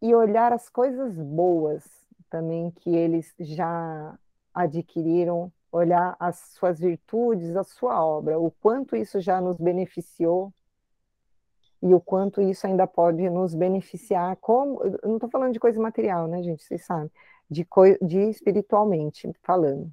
[0.01, 1.84] e olhar as coisas boas
[2.28, 4.18] também que eles já
[4.55, 10.53] adquiriram, olhar as suas virtudes, a sua obra, o quanto isso já nos beneficiou
[11.82, 16.28] e o quanto isso ainda pode nos beneficiar, como, não estou falando de coisa material,
[16.28, 17.11] né, gente, vocês sabem,
[17.51, 17.66] de,
[18.03, 19.90] de espiritualmente falando.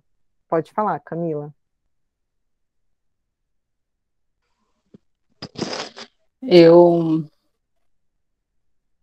[0.47, 1.53] Pode falar, Camila.
[6.41, 7.23] Eu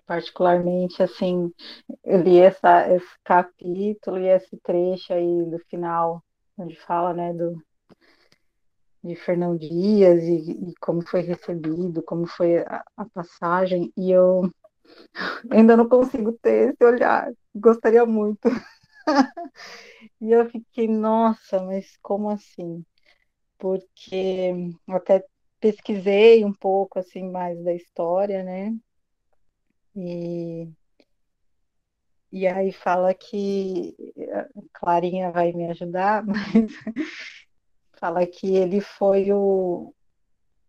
[0.06, 1.52] particularmente assim,
[2.04, 6.22] eu li essa, esse capítulo e esse trecho aí do final,
[6.56, 7.60] onde fala, né, do
[9.06, 14.50] de Fernão Dias e, e como foi recebido, como foi a, a passagem, e eu
[15.50, 18.48] ainda não consigo ter esse olhar, gostaria muito.
[20.20, 22.84] e eu fiquei, nossa, mas como assim?
[23.58, 24.52] Porque
[24.88, 25.24] eu até
[25.60, 28.74] pesquisei um pouco assim mais da história, né?
[29.94, 30.68] E,
[32.30, 33.96] e aí fala que
[34.74, 36.72] Clarinha vai me ajudar, mas
[37.98, 39.94] fala que ele foi o,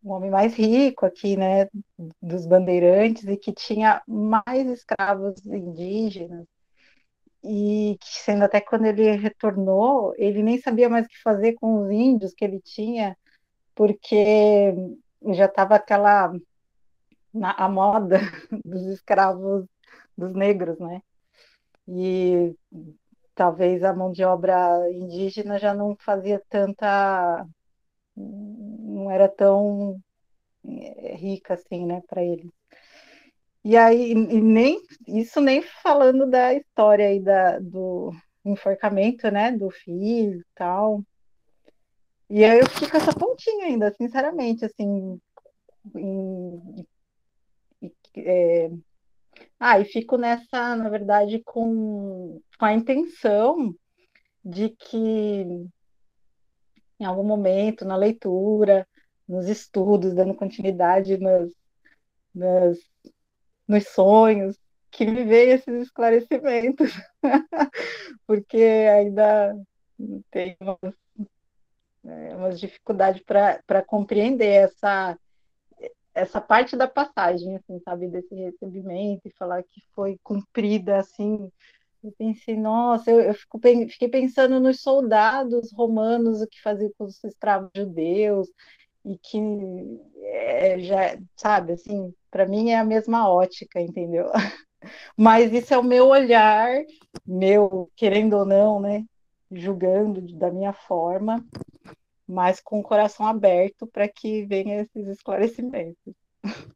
[0.03, 1.67] o homem mais rico aqui, né,
[2.21, 6.45] dos bandeirantes e que tinha mais escravos indígenas
[7.43, 11.83] e que sendo até quando ele retornou, ele nem sabia mais o que fazer com
[11.83, 13.17] os índios que ele tinha,
[13.75, 14.73] porque
[15.33, 16.33] já estava aquela
[17.33, 18.19] na, a moda
[18.65, 19.65] dos escravos
[20.17, 21.01] dos negros, né?
[21.87, 22.55] E
[23.35, 27.47] talvez a mão de obra indígena já não fazia tanta
[28.17, 29.99] não era tão
[30.65, 32.51] eh, rica assim, né, para eles.
[33.63, 38.13] E aí, e nem isso nem falando da história aí da, do
[38.45, 41.03] enforcamento, né, do filho e tal.
[42.29, 45.19] E aí eu fico com essa pontinha ainda, sinceramente, assim,
[45.95, 46.85] em,
[48.15, 48.69] é,
[49.59, 53.73] ah, e fico nessa, na verdade, com, com a intenção
[54.43, 55.67] de que
[56.99, 58.87] em algum momento, na leitura,
[59.27, 61.51] nos estudos, dando continuidade nos,
[62.33, 62.77] nos,
[63.67, 64.57] nos sonhos,
[64.89, 66.91] que me veio esses esclarecimentos,
[68.25, 69.55] porque ainda
[70.31, 70.95] tem umas,
[72.05, 75.17] é, umas dificuldades para compreender essa
[76.17, 81.51] essa parte da passagem, assim, sabe, desse recebimento e falar que foi cumprida, assim,
[82.07, 87.05] eu pensei, nossa, eu, eu fico, fiquei pensando nos soldados romanos, o que faziam com
[87.05, 88.47] os escravos judeus,
[89.05, 89.39] e que
[90.23, 94.31] é, já, sabe, assim, para mim é a mesma ótica, entendeu?
[95.17, 96.69] Mas isso é o meu olhar,
[97.25, 99.05] meu, querendo ou não, né,
[99.51, 101.43] julgando da minha forma,
[102.27, 106.13] mas com o coração aberto para que venham esses esclarecimentos.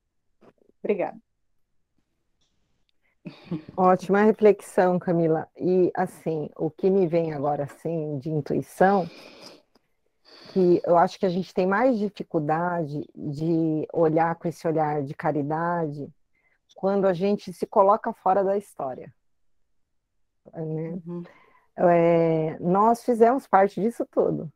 [0.83, 1.30] Obrigada.
[3.75, 5.47] Ótima reflexão, Camila.
[5.57, 9.07] E assim, o que me vem agora assim de intuição,
[10.51, 15.13] que eu acho que a gente tem mais dificuldade de olhar com esse olhar de
[15.13, 16.09] caridade
[16.75, 19.13] quando a gente se coloca fora da história.
[20.53, 20.99] Né?
[21.05, 21.23] Uhum.
[21.77, 24.51] É, nós fizemos parte disso tudo.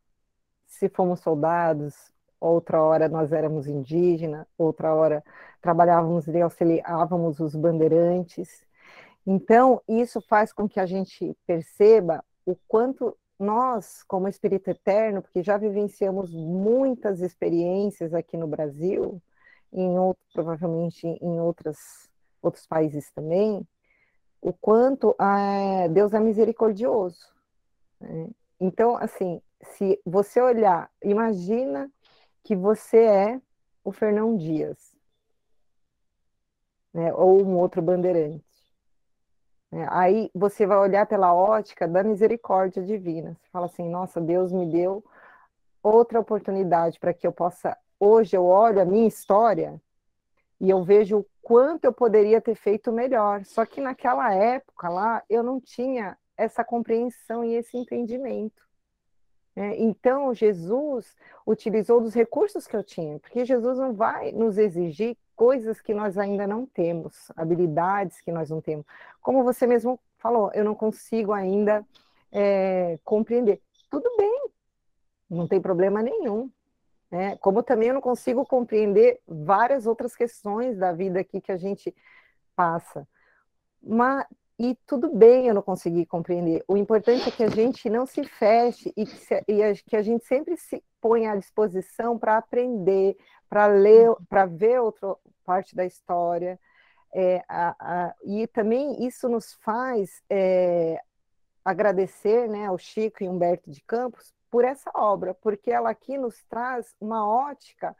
[0.67, 5.23] Se fomos soldados, outra hora nós éramos indígenas, outra hora
[5.61, 8.64] trabalhávamos e auxiliávamos os bandeirantes.
[9.25, 15.43] Então, isso faz com que a gente perceba o quanto nós, como Espírito Eterno, porque
[15.43, 19.21] já vivenciamos muitas experiências aqui no Brasil,
[19.73, 22.09] em outro, provavelmente em outras,
[22.41, 23.67] outros países também,
[24.41, 27.33] o quanto ah, Deus é misericordioso.
[27.99, 28.29] Né?
[28.59, 31.91] Então, assim, se você olhar, imagina
[32.43, 33.41] que você é
[33.83, 34.95] o Fernão Dias,
[36.93, 37.13] né?
[37.13, 38.45] ou um outro bandeirante.
[39.75, 39.85] Né?
[39.91, 43.35] Aí você vai olhar pela ótica da misericórdia divina.
[43.41, 45.03] Você fala assim: nossa, Deus me deu
[45.83, 47.77] outra oportunidade para que eu possa.
[47.99, 49.81] Hoje eu olho a minha história
[50.61, 53.43] e eu vejo o quanto eu poderia ter feito melhor.
[53.43, 58.63] Só que naquela época lá eu não tinha essa compreensão e esse entendimento.
[59.57, 61.15] É, então, Jesus
[61.45, 66.17] utilizou dos recursos que eu tinha, porque Jesus não vai nos exigir coisas que nós
[66.17, 68.85] ainda não temos, habilidades que nós não temos.
[69.21, 71.85] Como você mesmo falou, eu não consigo ainda
[72.31, 73.61] é, compreender.
[73.89, 74.49] Tudo bem,
[75.29, 76.49] não tem problema nenhum.
[77.11, 77.37] Né?
[77.37, 81.93] Como também eu não consigo compreender várias outras questões da vida aqui que a gente
[82.55, 83.07] passa.
[83.81, 84.25] Mas
[84.57, 86.63] e tudo bem eu não conseguir compreender.
[86.67, 89.97] O importante é que a gente não se feche e que, se, e a, que
[89.97, 93.17] a gente sempre se ponha à disposição para aprender,
[93.49, 95.15] para ler, para ver outra
[95.45, 96.59] parte da história.
[97.13, 100.99] É, a, a, e também isso nos faz é,
[101.63, 106.43] agradecer né, ao Chico e Humberto de Campos por essa obra, porque ela aqui nos
[106.45, 107.95] traz uma ótica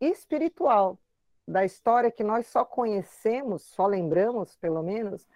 [0.00, 0.98] espiritual
[1.46, 5.26] da história que nós só conhecemos, só lembramos, pelo menos,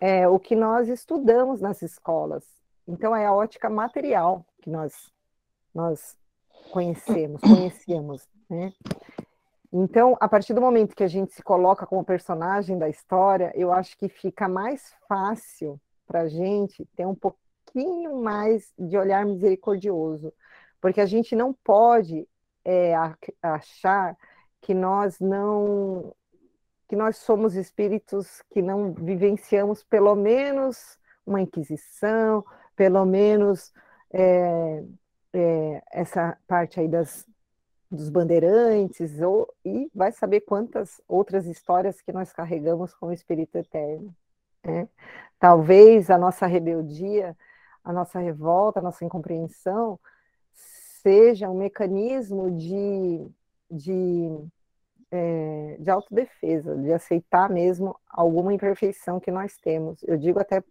[0.00, 2.44] é, o que nós estudamos nas escolas.
[2.88, 5.12] Então, é a ótica material que nós,
[5.74, 6.16] nós
[6.72, 8.72] conhecemos, conhecemos, né?
[9.72, 13.72] Então, a partir do momento que a gente se coloca como personagem da história, eu
[13.72, 20.30] acho que fica mais fácil para a gente ter um pouquinho mais de olhar misericordioso,
[20.78, 22.28] porque a gente não pode
[22.64, 22.94] é,
[23.40, 24.16] achar
[24.60, 26.14] que nós não
[26.86, 32.44] que nós somos espíritos que não vivenciamos pelo menos uma inquisição,
[32.76, 33.72] pelo menos
[34.12, 34.84] é,
[35.32, 37.26] é, essa parte aí das,
[37.92, 43.56] dos bandeirantes, ou, e vai saber quantas outras histórias que nós carregamos com o Espírito
[43.58, 44.14] Eterno.
[44.64, 44.88] Né?
[45.38, 47.36] Talvez a nossa rebeldia,
[47.84, 49.98] a nossa revolta, a nossa incompreensão
[50.52, 53.26] seja um mecanismo de,
[53.70, 54.30] de
[55.12, 60.02] é, de autodefesa, de aceitar mesmo alguma imperfeição que nós temos.
[60.04, 60.64] Eu digo até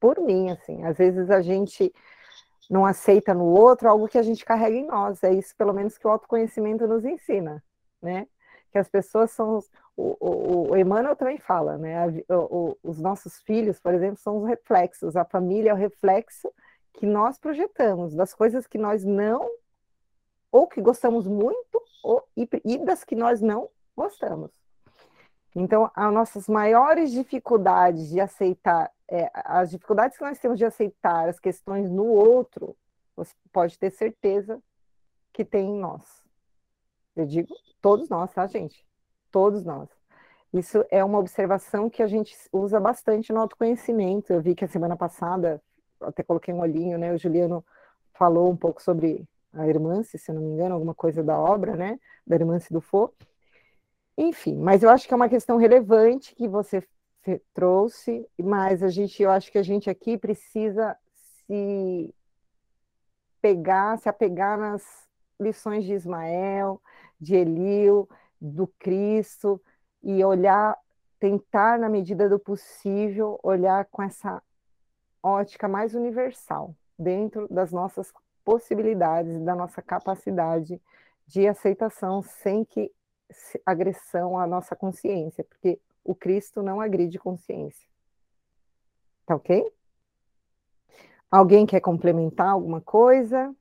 [0.00, 1.92] por mim, assim, às vezes a gente
[2.68, 5.22] não aceita no outro algo que a gente carrega em nós.
[5.22, 7.62] É isso, pelo menos, que o autoconhecimento nos ensina,
[8.02, 8.26] né?
[8.70, 9.60] Que as pessoas são.
[9.96, 12.06] O, o, o Emmanuel também fala, né?
[12.28, 15.16] O, os nossos filhos, por exemplo, são os reflexos.
[15.16, 16.52] A família é o reflexo
[16.92, 19.48] que nós projetamos das coisas que nós não,
[20.52, 21.82] ou que gostamos muito,
[22.64, 24.50] e das que nós não gostamos.
[25.54, 31.28] Então, as nossas maiores dificuldades de aceitar, é, as dificuldades que nós temos de aceitar
[31.28, 32.76] as questões no outro,
[33.16, 34.62] você pode ter certeza
[35.32, 36.22] que tem em nós.
[37.16, 38.84] Eu digo todos nós, tá, gente?
[39.30, 39.88] Todos nós.
[40.52, 44.32] Isso é uma observação que a gente usa bastante no autoconhecimento.
[44.32, 45.60] Eu vi que a semana passada,
[46.00, 47.12] até coloquei um olhinho, né?
[47.12, 47.64] O Juliano
[48.12, 51.98] falou um pouco sobre a irmã, se não me engano, alguma coisa da obra, né,
[52.26, 53.12] da irmã do Fo.
[54.16, 56.82] Enfim, mas eu acho que é uma questão relevante que você
[57.52, 60.96] trouxe, mas a gente, eu acho que a gente aqui precisa
[61.46, 62.14] se
[63.40, 64.82] pegar, se apegar nas
[65.38, 66.80] lições de Ismael,
[67.20, 68.08] de Elio,
[68.40, 69.60] do Cristo
[70.02, 70.76] e olhar,
[71.18, 74.42] tentar na medida do possível olhar com essa
[75.22, 78.12] ótica mais universal dentro das nossas
[78.44, 80.80] possibilidades, da nossa capacidade
[81.26, 82.90] de aceitação sem que
[83.66, 85.78] agressão à nossa consciência, porque
[86.08, 87.86] o Cristo não agride consciência.
[89.26, 89.62] Tá ok?
[91.30, 93.54] Alguém quer complementar alguma coisa?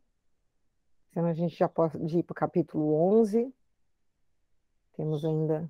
[1.13, 3.53] Senão a gente já pode ir para o capítulo 11.
[4.93, 5.69] Temos ainda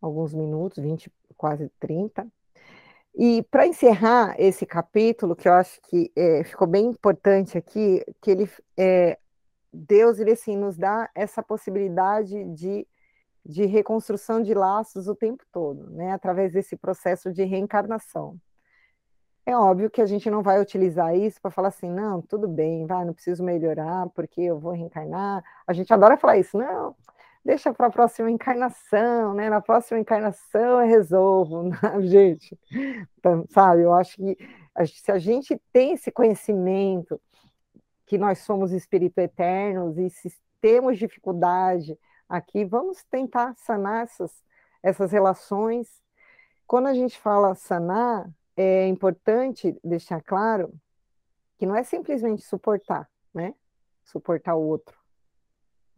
[0.00, 2.24] alguns minutos, 20, quase 30.
[3.16, 8.30] E para encerrar esse capítulo, que eu acho que é, ficou bem importante aqui, que
[8.30, 9.18] ele é,
[9.72, 12.86] Deus ele assim nos dá essa possibilidade de
[13.44, 18.38] de reconstrução de laços o tempo todo, né, através desse processo de reencarnação.
[19.44, 22.86] É óbvio que a gente não vai utilizar isso para falar assim, não, tudo bem,
[22.86, 25.42] vai, não preciso melhorar porque eu vou reencarnar.
[25.66, 26.94] A gente adora falar isso, não,
[27.44, 29.50] deixa para a próxima encarnação, né?
[29.50, 31.70] Na próxima encarnação eu resolvo,
[32.02, 32.56] gente.
[33.18, 34.38] Então, sabe, eu acho que
[34.86, 37.20] se a gente tem esse conhecimento
[38.06, 41.98] que nós somos espírito eternos e se temos dificuldade
[42.32, 44.42] aqui, vamos tentar sanar essas,
[44.82, 46.02] essas relações.
[46.66, 48.26] Quando a gente fala sanar,
[48.56, 50.72] é importante deixar claro
[51.58, 53.54] que não é simplesmente suportar, né?
[54.02, 54.98] Suportar o outro.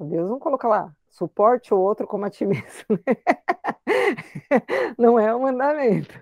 [0.00, 2.98] Deus não coloca lá, suporte o outro como a ti mesmo.
[3.06, 3.16] Né?
[4.98, 6.18] não é um mandamento.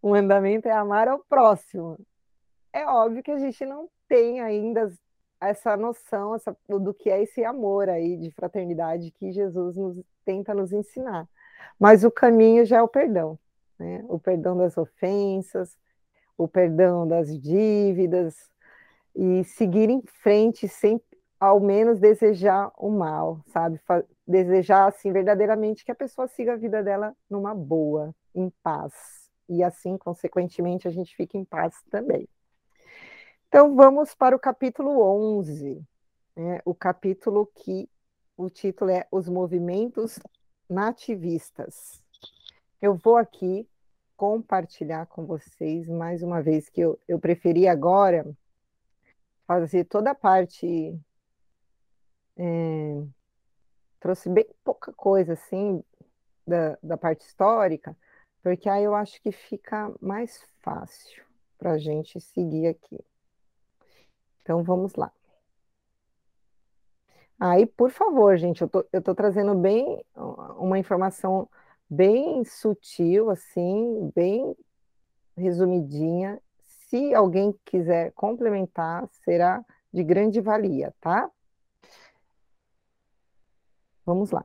[0.00, 1.98] O mandamento é amar ao próximo.
[2.72, 4.90] É óbvio que a gente não tem ainda
[5.40, 10.54] essa noção essa, do que é esse amor aí de fraternidade que Jesus nos, tenta
[10.54, 11.28] nos ensinar.
[11.78, 13.38] Mas o caminho já é o perdão
[13.78, 14.04] né?
[14.08, 15.76] o perdão das ofensas,
[16.36, 18.50] o perdão das dívidas,
[19.14, 21.00] e seguir em frente sem
[21.38, 23.78] ao menos desejar o mal, sabe?
[24.26, 28.92] Desejar assim verdadeiramente que a pessoa siga a vida dela numa boa, em paz.
[29.48, 32.26] E assim, consequentemente, a gente fica em paz também.
[33.48, 35.00] Então vamos para o capítulo
[35.38, 35.80] 11,
[36.34, 36.60] né?
[36.64, 37.88] o capítulo que
[38.36, 40.18] o título é Os Movimentos
[40.68, 42.02] Nativistas.
[42.82, 43.66] Eu vou aqui
[44.16, 48.26] compartilhar com vocês mais uma vez que eu, eu preferi agora
[49.46, 50.98] fazer toda a parte.
[52.36, 53.02] É,
[54.00, 55.82] trouxe bem pouca coisa assim
[56.44, 57.96] da, da parte histórica,
[58.42, 61.24] porque aí eu acho que fica mais fácil
[61.56, 62.98] para a gente seguir aqui.
[64.46, 65.12] Então vamos lá.
[67.38, 70.04] Aí, por favor, gente, eu tô, eu tô trazendo bem
[70.56, 71.50] uma informação
[71.90, 74.56] bem sutil, assim, bem
[75.36, 76.40] resumidinha.
[76.60, 81.28] Se alguém quiser complementar, será de grande valia, tá?
[84.04, 84.44] Vamos lá.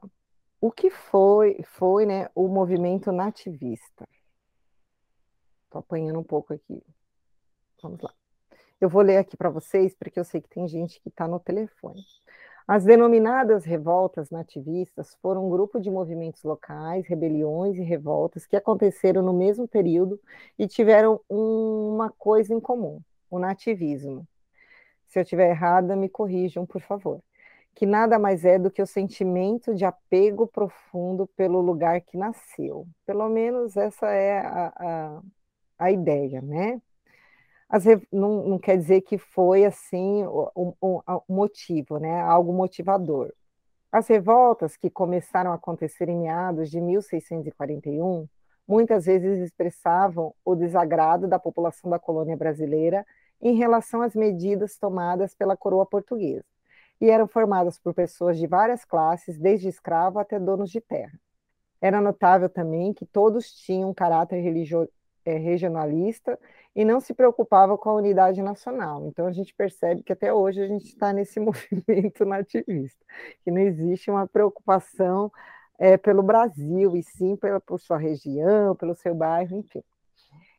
[0.60, 4.10] O que foi, foi né, o movimento nativista?
[5.66, 6.84] Estou apanhando um pouco aqui.
[7.84, 8.21] Vamos lá.
[8.82, 11.40] Eu vou ler aqui para vocês, porque eu sei que tem gente que está no
[11.40, 12.02] telefone.
[12.68, 19.22] As denominadas revoltas nativistas foram um grupo de movimentos locais, rebeliões e revoltas que aconteceram
[19.22, 20.20] no mesmo período
[20.58, 24.28] e tiveram uma coisa em comum: o nativismo.
[25.08, 27.22] Se eu estiver errada, me corrijam, por favor.
[27.76, 32.88] Que nada mais é do que o sentimento de apego profundo pelo lugar que nasceu.
[33.06, 35.22] Pelo menos essa é a, a,
[35.78, 36.82] a ideia, né?
[37.72, 40.52] As, não, não, quer dizer que foi assim o,
[40.82, 42.20] o, o, motivo, né?
[42.20, 43.32] algo motivador.
[43.90, 48.28] As revoltas que começaram a acontecer em meados de 1641
[48.68, 53.06] muitas vezes expressavam o desagrado da população da colônia brasileira
[53.42, 56.44] em relação às medidas tomadas pela coroa portuguesa,
[57.00, 61.18] e eram formadas por pessoas de várias classes, desde escravo até donos de terra.
[61.80, 64.88] Era notável também que todos tinham um caráter religio
[65.26, 66.40] é, regionalista
[66.76, 69.06] e não se preocupava com a unidade nacional.
[69.08, 73.04] Então a gente percebe que até hoje a gente está nesse movimento nativista,
[73.44, 75.32] que não existe uma preocupação
[75.78, 79.84] é, pelo Brasil, e sim pela, por sua região, pelo seu bairro, enfim.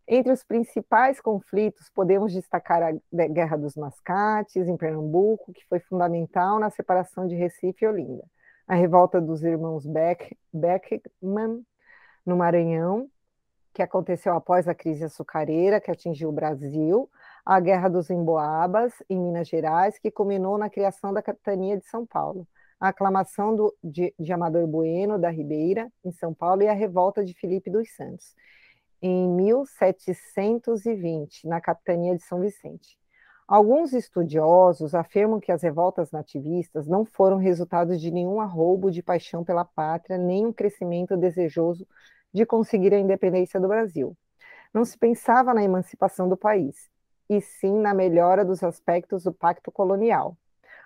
[0.07, 2.93] Entre os principais conflitos, podemos destacar a
[3.29, 8.25] Guerra dos Mascates, em Pernambuco, que foi fundamental na separação de Recife e Olinda.
[8.67, 11.65] A revolta dos irmãos Beck, Beckman,
[12.27, 13.09] no Maranhão,
[13.73, 17.09] que aconteceu após a crise açucareira que atingiu o Brasil,
[17.45, 22.07] a Guerra dos Emboabas, em Minas Gerais, que culminou na criação da capitania de São
[22.07, 22.47] Paulo,
[22.79, 27.25] a aclamação do, de, de Amador Bueno da Ribeira, em São Paulo, e a revolta
[27.25, 28.35] de Felipe dos Santos,
[29.01, 33.01] em 1720, na capitania de São Vicente.
[33.49, 39.45] Alguns estudiosos afirmam que as revoltas nativistas não foram resultado de nenhum arroubo de paixão
[39.45, 41.87] pela pátria, nem um crescimento desejoso
[42.33, 44.17] de conseguir a independência do Brasil.
[44.73, 46.91] Não se pensava na emancipação do país,
[47.29, 50.37] e sim na melhora dos aspectos do pacto colonial.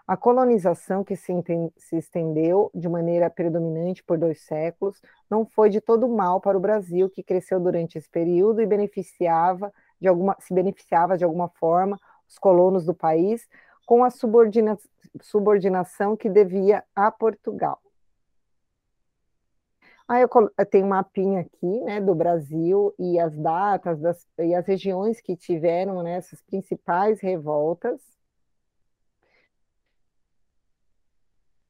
[0.07, 1.33] A colonização, que se,
[1.77, 6.61] se, estendeu de maneira predominante por dois séculos, não foi de todo mal para o
[6.61, 11.99] Brasil, que cresceu durante esse período e beneficiava de alguma, se beneficiava de alguma forma
[12.29, 13.49] os colonos do país
[13.85, 14.79] com a subordina,
[15.21, 17.81] subordinação que devia a Portugal.
[20.09, 24.55] Aí eu, eu tenho um mapinha aqui, né, do Brasil e as datas das, e
[24.55, 28.01] as regiões que tiveram né, essas principais revoltas.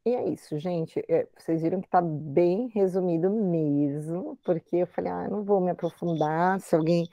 [0.04, 1.02] E é isso, gente.
[1.08, 5.70] É, vocês viram que está bem resumido mesmo, porque eu falei, ah, não vou me
[5.70, 6.60] aprofundar.
[6.60, 7.08] Se alguém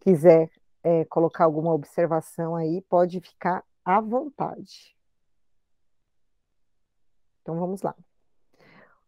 [0.00, 0.50] quiser
[0.82, 4.96] é, colocar alguma observação aí, pode ficar à vontade.
[7.42, 7.94] Então vamos lá.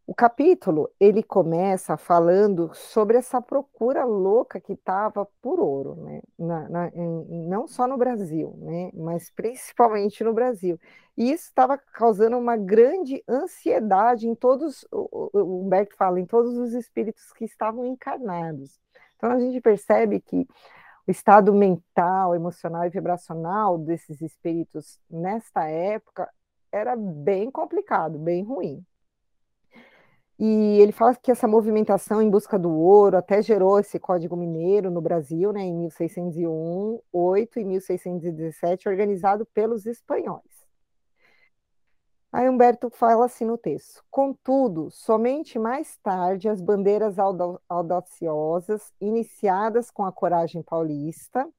[0.07, 6.21] O capítulo ele começa falando sobre essa procura louca que estava por ouro, né?
[6.39, 8.89] Na, na, em, não só no Brasil, né?
[8.93, 10.79] mas principalmente no Brasil.
[11.17, 16.57] E isso estava causando uma grande ansiedade em todos, o, o Humberto fala, em todos
[16.57, 18.79] os espíritos que estavam encarnados.
[19.17, 20.47] Então a gente percebe que
[21.05, 26.29] o estado mental, emocional e vibracional desses espíritos nesta época
[26.71, 28.85] era bem complicado, bem ruim.
[30.39, 34.91] E ele fala que essa movimentação em busca do ouro até gerou esse Código Mineiro
[34.91, 40.67] no Brasil, né, em 1601, 8 e 1617, organizado pelos espanhóis.
[42.31, 47.15] Aí Humberto fala assim no texto: Contudo, somente mais tarde as bandeiras
[47.67, 51.49] audaciosas, iniciadas com a coragem paulista,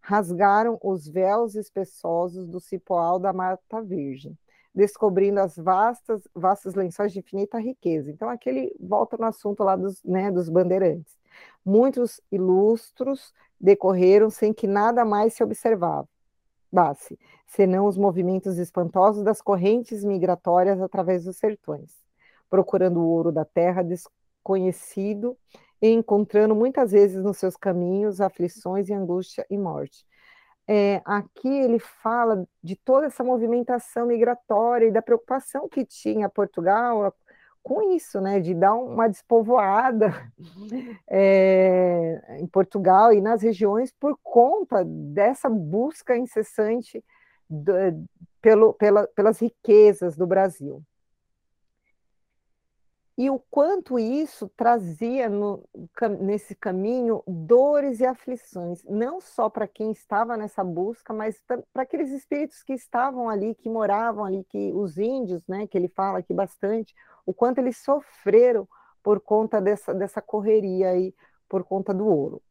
[0.00, 4.36] rasgaram os véus espessosos do cipoal da Mata Virgem
[4.74, 8.10] descobrindo as vastas, vastos lençóis de infinita riqueza.
[8.10, 11.16] Então, aquele volta no assunto lá dos, né, dos bandeirantes.
[11.64, 16.08] Muitos ilustros decorreram sem que nada mais se observava,
[16.70, 21.92] basse, senão os movimentos espantosos das correntes migratórias através dos sertões,
[22.50, 25.36] procurando o ouro da terra desconhecido
[25.80, 30.04] e encontrando muitas vezes nos seus caminhos aflições e angústia e morte
[30.66, 37.14] é, aqui ele fala de toda essa movimentação migratória e da preocupação que tinha Portugal
[37.62, 40.12] com isso, né, de dar uma despovoada
[41.08, 47.02] é, em Portugal e nas regiões por conta dessa busca incessante
[47.48, 47.72] do,
[48.42, 50.82] pelo, pela, pelas riquezas do Brasil
[53.16, 55.62] e o quanto isso trazia no,
[56.20, 62.10] nesse caminho dores e aflições, não só para quem estava nessa busca, mas para aqueles
[62.10, 66.34] espíritos que estavam ali, que moravam ali, que os índios, né, que ele fala aqui
[66.34, 66.92] bastante,
[67.24, 68.66] o quanto eles sofreram
[69.00, 71.14] por conta dessa, dessa correria aí,
[71.48, 72.42] por conta do ouro.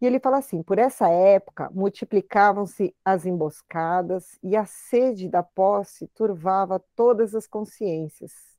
[0.00, 6.06] E ele fala assim: por essa época multiplicavam-se as emboscadas e a sede da posse
[6.08, 8.57] turvava todas as consciências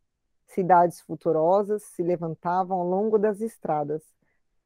[0.50, 4.04] Cidades futurosas se levantavam ao longo das estradas,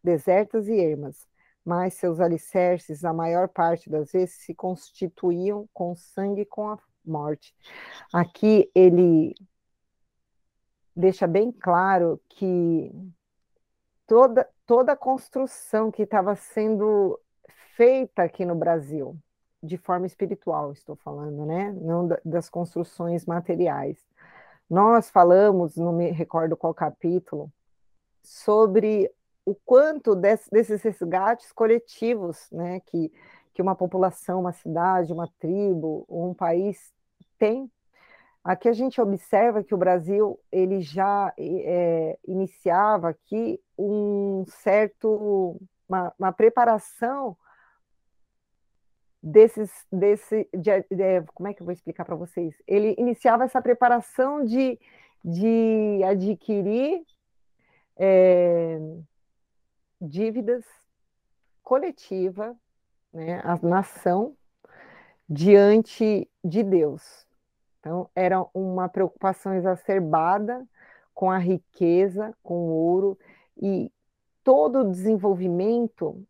[0.04, 1.28] desertas e ermas,
[1.64, 6.80] mas seus alicerces, a maior parte das vezes, se constituíam com sangue e com a
[7.06, 7.54] morte.
[8.14, 9.36] Aqui ele
[10.96, 12.90] deixa bem claro que
[14.08, 17.20] toda, toda a construção que estava sendo
[17.76, 19.18] feita aqui no Brasil,
[19.62, 21.74] de forma espiritual, estou falando, né?
[21.74, 23.98] Não das construções materiais.
[24.70, 27.52] Nós falamos, não me recordo qual capítulo,
[28.22, 29.12] sobre
[29.46, 33.12] o quanto desse, desses resgates coletivos né, que,
[33.54, 36.94] que uma população, uma cidade, uma tribo, um país
[37.38, 37.70] tem.
[38.44, 45.58] Aqui a gente observa que o Brasil ele já é, iniciava aqui um certo
[45.88, 47.38] uma, uma preparação
[49.24, 52.54] desses, desse, de, de, como é que eu vou explicar para vocês?
[52.68, 54.78] Ele iniciava essa preparação de,
[55.24, 57.06] de adquirir
[57.96, 58.78] é,
[60.02, 60.66] dívidas
[61.64, 62.54] coletiva,
[63.14, 64.36] né, a nação
[65.30, 67.26] diante de Deus.
[67.80, 70.68] Então, era uma preocupação exacerbada
[71.14, 73.18] com a riqueza, com o ouro,
[73.62, 73.90] e
[74.44, 76.26] todo o desenvolvimento,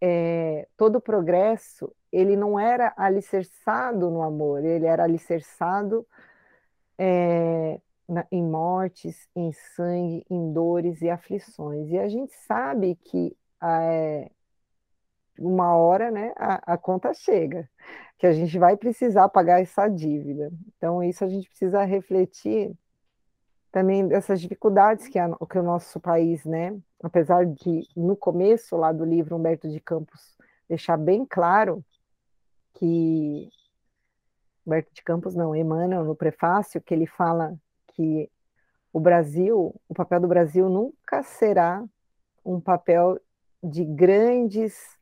[0.00, 6.06] é, todo o progresso, ele não era alicerçado no amor, ele era alicerçado
[6.96, 11.90] é, na, em mortes, em sangue, em dores e aflições.
[11.90, 14.30] E a gente sabe que é,
[15.38, 17.68] uma hora né, a, a conta chega,
[18.18, 20.50] que a gente vai precisar pagar essa dívida.
[20.76, 22.74] Então, isso a gente precisa refletir
[23.70, 28.92] também dessas dificuldades que, a, que o nosso país, né, apesar de no começo lá
[28.92, 30.36] do livro Humberto de Campos
[30.68, 31.84] deixar bem claro
[32.78, 33.50] que
[34.64, 38.30] Humberto de Campos, não, Emmanuel, no prefácio, que ele fala que
[38.92, 41.84] o Brasil, o papel do Brasil nunca será
[42.44, 43.18] um papel
[43.62, 44.96] de grandes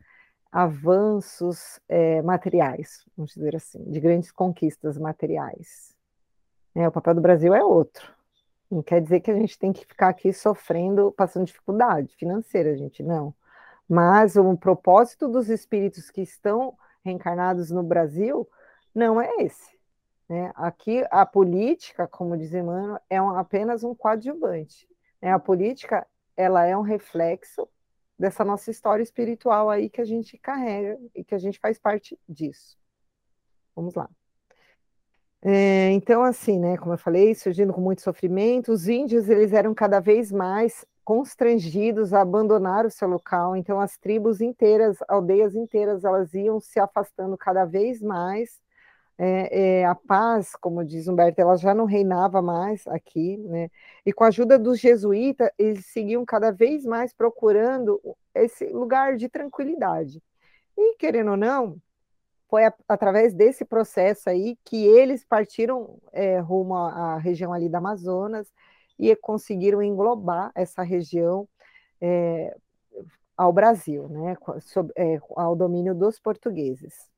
[0.51, 5.94] avanços é, materiais, vamos dizer assim, de grandes conquistas materiais.
[6.74, 8.15] É, o papel do Brasil é outro.
[8.70, 13.03] Não quer dizer que a gente tem que ficar aqui sofrendo, passando dificuldade financeira, gente,
[13.03, 13.35] não.
[13.89, 16.77] Mas o propósito dos espíritos que estão
[17.07, 18.49] reencarnados no Brasil
[18.95, 19.77] não é esse.
[20.28, 20.53] Né?
[20.57, 24.89] Aqui, a política, como diz Emmanuel, é um, apenas um coadjuvante.
[25.23, 25.33] Né?
[25.33, 26.07] A política
[26.37, 27.69] ela é um reflexo
[28.19, 32.19] dessa nossa história espiritual aí que a gente carrega e que a gente faz parte
[32.28, 32.77] disso.
[33.74, 34.09] Vamos lá.
[35.43, 39.74] É, então, assim, né, como eu falei, surgindo com muito sofrimento, os índios eles eram
[39.74, 43.55] cada vez mais constrangidos a abandonar o seu local.
[43.55, 48.61] Então, as tribos inteiras, aldeias inteiras, elas iam se afastando cada vez mais.
[49.16, 53.70] É, é, a paz, como diz Humberto, ela já não reinava mais aqui, né?
[54.05, 58.01] E com a ajuda dos jesuítas, eles seguiam cada vez mais procurando
[58.35, 60.20] esse lugar de tranquilidade.
[60.77, 61.77] E querendo ou não,
[62.51, 67.78] foi a, através desse processo aí que eles partiram é, rumo à, região ali da
[67.78, 68.53] Amazonas
[68.98, 71.48] e conseguiram englobar essa região
[72.01, 72.56] é,
[73.36, 77.09] ao Brasil, né, sob, é, ao domínio dos portugueses.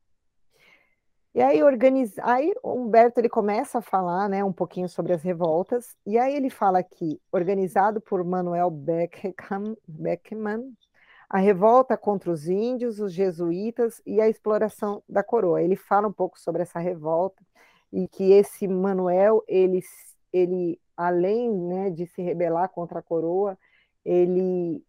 [1.34, 2.20] E aí, organiza...
[2.24, 6.50] aí Humberto ele começa a falar né, um pouquinho sobre as revoltas, e aí ele
[6.50, 10.72] fala que, organizado por Manuel Beckman, Beckman
[11.28, 15.62] a revolta contra os índios, os jesuítas e a exploração da coroa.
[15.62, 17.42] Ele fala um pouco sobre essa revolta
[17.92, 19.80] e que esse Manuel, ele,
[20.32, 23.56] ele além né, de se rebelar contra a coroa,
[24.04, 24.84] ele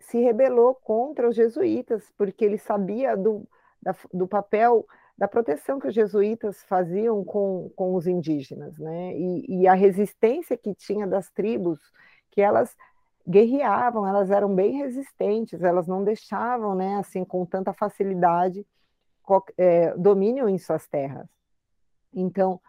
[0.00, 3.46] se rebelou contra os jesuítas, porque ele sabia do,
[3.80, 4.84] da, do papel
[5.16, 9.16] da proteção que os jesuítas faziam com, com os indígenas, né?
[9.16, 11.78] E, e a resistência que tinha das tribos,
[12.30, 12.74] que elas
[13.28, 18.66] guerreavam, elas eram bem resistentes, elas não deixavam, né, assim, com tanta facilidade,
[19.56, 21.28] é, domínio em suas terras.
[22.12, 22.60] Então,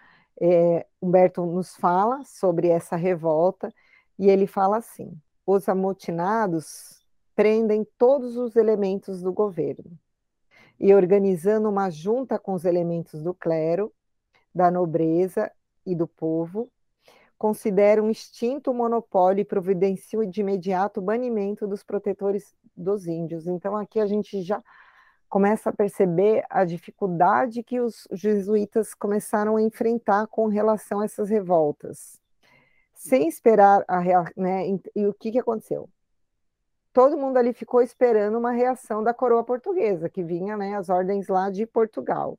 [0.42, 3.72] é, Humberto nos fala sobre essa revolta
[4.18, 5.16] e ele fala assim:
[5.46, 7.06] os amotinados
[7.36, 9.92] prendem todos os elementos do governo
[10.80, 13.94] e organizando uma junta com os elementos do clero,
[14.54, 15.52] da nobreza
[15.86, 16.72] e do povo,
[17.38, 23.46] considera um extinto monopólio e providencia de imediato o banimento dos protetores dos índios.
[23.46, 24.62] Então, aqui a gente já
[25.32, 31.30] começa a perceber a dificuldade que os jesuítas começaram a enfrentar com relação a essas
[31.30, 32.20] revoltas,
[32.94, 34.34] sem esperar a reação.
[34.36, 35.90] Né, e o que, que aconteceu?
[36.91, 41.30] Todo mundo ali ficou esperando uma reação da coroa portuguesa, que vinha né, as ordens
[41.30, 42.38] lá de Portugal.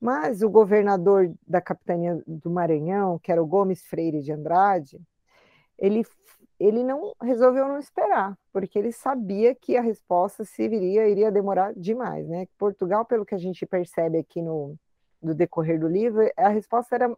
[0.00, 5.00] Mas o governador da capitania do Maranhão, que era o Gomes Freire de Andrade,
[5.78, 6.04] ele,
[6.58, 11.74] ele não resolveu não esperar, porque ele sabia que a resposta se viria iria demorar
[11.74, 12.46] demais, né?
[12.58, 14.76] Portugal, pelo que a gente percebe aqui no,
[15.22, 17.16] no decorrer do livro, a resposta era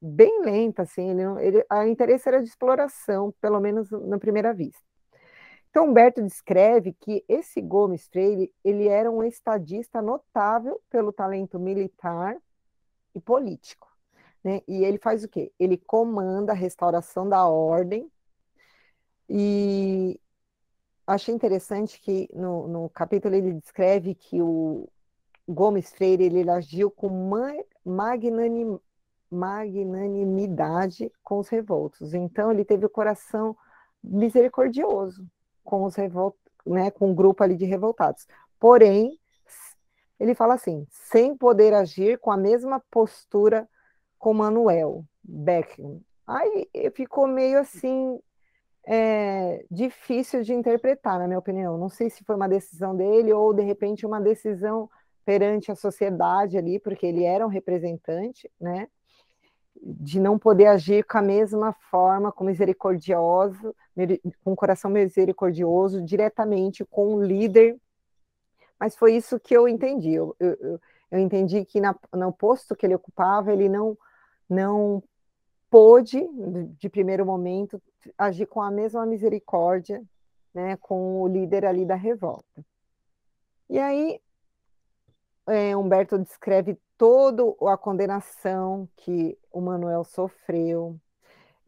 [0.00, 4.82] bem lenta, assim, ele, ele, a interesse era de exploração, pelo menos na primeira vista.
[5.70, 12.36] Então, Humberto descreve que esse Gomes Freire, ele era um estadista notável pelo talento militar
[13.14, 13.88] e político.
[14.42, 14.62] Né?
[14.66, 15.52] E ele faz o quê?
[15.60, 18.10] Ele comanda a restauração da ordem
[19.32, 20.20] e
[21.06, 24.88] achei interessante que no, no capítulo ele descreve que o
[25.48, 27.08] Gomes Freire ele agiu com
[27.84, 28.76] magnanim,
[29.30, 32.12] magnanimidade com os revoltos.
[32.12, 33.56] Então ele teve o coração
[34.02, 35.24] misericordioso,
[35.62, 36.36] com os revol...
[36.66, 38.26] né, com um grupo ali de revoltados.
[38.58, 39.16] Porém,
[40.18, 43.68] ele fala assim, sem poder agir com a mesma postura
[44.18, 46.00] com Manuel Beckham.
[46.26, 48.20] Aí ficou meio assim
[48.86, 51.78] é, difícil de interpretar, na minha opinião.
[51.78, 54.88] Não sei se foi uma decisão dele ou de repente uma decisão
[55.24, 58.88] perante a sociedade ali, porque ele era um representante, né?
[59.82, 63.74] de não poder agir com a mesma forma, com misericordioso,
[64.44, 67.78] com coração misericordioso, diretamente com o líder.
[68.78, 70.12] Mas foi isso que eu entendi.
[70.12, 70.80] Eu, eu,
[71.10, 73.96] eu entendi que na, no posto que ele ocupava, ele não,
[74.48, 75.02] não
[75.70, 76.20] pôde,
[76.78, 77.80] de primeiro momento,
[78.18, 80.02] agir com a mesma misericórdia
[80.52, 82.64] né, com o líder ali da revolta.
[83.68, 84.20] E aí,
[85.46, 87.42] é, Humberto descreve toda
[87.72, 90.98] a condenação que o Manuel sofreu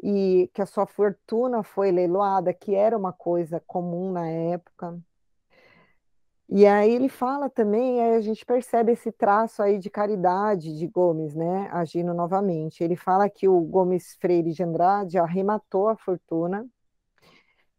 [0.03, 5.01] e que a sua fortuna foi leiloada, que era uma coisa comum na época.
[6.55, 11.35] E aí ele fala também, a gente percebe esse traço aí de caridade de Gomes,
[11.35, 12.85] né, agindo novamente.
[12.85, 16.67] Ele fala que o Gomes Freire de Andrade arrematou a fortuna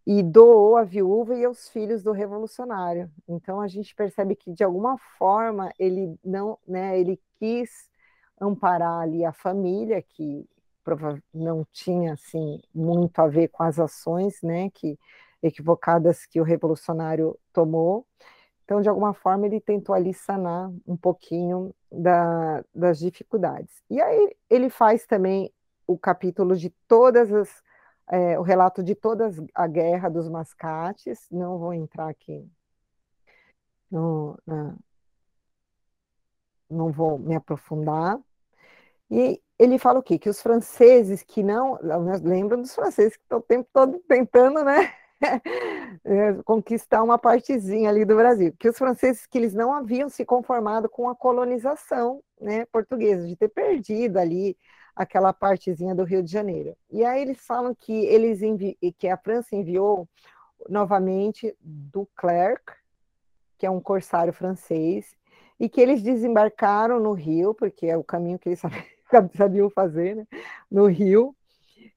[0.05, 3.09] e doou a viúva e aos filhos do revolucionário.
[3.27, 7.87] Então a gente percebe que de alguma forma ele não, né, ele quis
[8.41, 10.47] amparar ali a família que
[11.33, 14.97] não tinha assim muito a ver com as ações, né, que
[15.41, 18.05] equivocadas que o revolucionário tomou.
[18.73, 23.83] Então, de alguma forma, ele tentou ali sanar um pouquinho da, das dificuldades.
[23.87, 25.53] E aí ele faz também
[25.85, 27.61] o capítulo de todas as,
[28.09, 32.49] é, o relato de toda a guerra dos mascates, não vou entrar aqui,
[33.91, 34.75] no, na,
[36.67, 38.19] não vou me aprofundar.
[39.11, 40.17] E ele fala o quê?
[40.17, 41.77] Que os franceses que não,
[42.23, 44.91] lembram dos franceses que estão o tempo todo tentando, né?
[46.05, 50.25] É, conquistar uma partezinha ali do Brasil, que os franceses que eles não haviam se
[50.25, 54.57] conformado com a colonização né, portuguesa, de ter perdido ali
[54.95, 56.75] aquela partezinha do Rio de Janeiro.
[56.91, 58.41] E aí eles falam que eles
[58.97, 60.07] que a França enviou
[60.69, 62.63] novamente do Clerc,
[63.57, 65.15] que é um corsário francês,
[65.59, 68.61] e que eles desembarcaram no Rio, porque é o caminho que eles
[69.37, 70.27] sabiam fazer, né,
[70.69, 71.35] no Rio.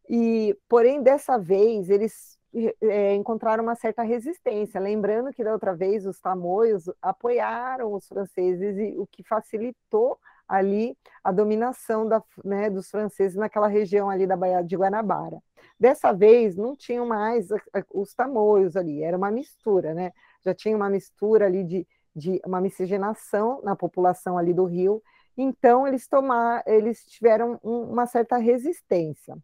[0.09, 2.36] E, porém, dessa vez eles
[2.81, 4.81] é, encontraram uma certa resistência.
[4.81, 10.19] Lembrando que da outra vez os tamoios apoiaram os franceses, e o que facilitou
[10.49, 15.43] ali a dominação da, né, dos franceses naquela região ali da Baía de Guanabara.
[15.79, 17.49] Dessa vez não tinham mais
[17.93, 20.13] os tamoios ali, era uma mistura, né?
[20.45, 25.03] Já tinha uma mistura ali de, de uma miscigenação na população ali do Rio.
[25.37, 29.37] Então eles tomaram, eles tiveram um, uma certa resistência.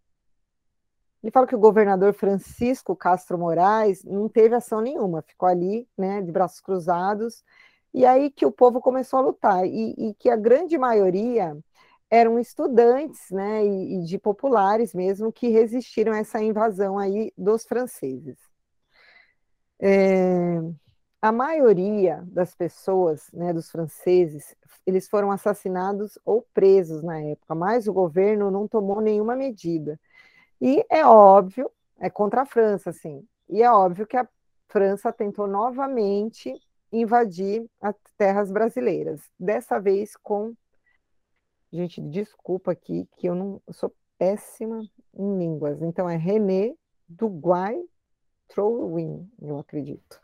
[1.23, 6.21] Ele fala que o governador Francisco Castro Moraes não teve ação nenhuma, ficou ali, né,
[6.21, 7.45] de braços cruzados,
[7.95, 11.57] e aí que o povo começou a lutar, e, e que a grande maioria
[12.11, 17.65] eram estudantes, né, e, e, de populares mesmo, que resistiram a essa invasão aí dos
[17.65, 18.37] franceses.
[19.81, 20.61] É,
[21.21, 27.87] a maioria das pessoas, né, dos franceses, eles foram assassinados ou presos na época, mas
[27.87, 29.99] o governo não tomou nenhuma medida.
[30.65, 31.69] E é óbvio,
[31.99, 34.29] é contra a França, assim, e é óbvio que a
[34.69, 36.55] França tentou novamente
[36.93, 40.55] invadir as terras brasileiras, dessa vez com.
[41.73, 45.83] Gente, desculpa aqui, que eu não eu sou péssima em línguas.
[45.83, 46.75] Então, é René
[47.09, 47.83] Duguay
[48.47, 50.21] Trouin, eu acredito.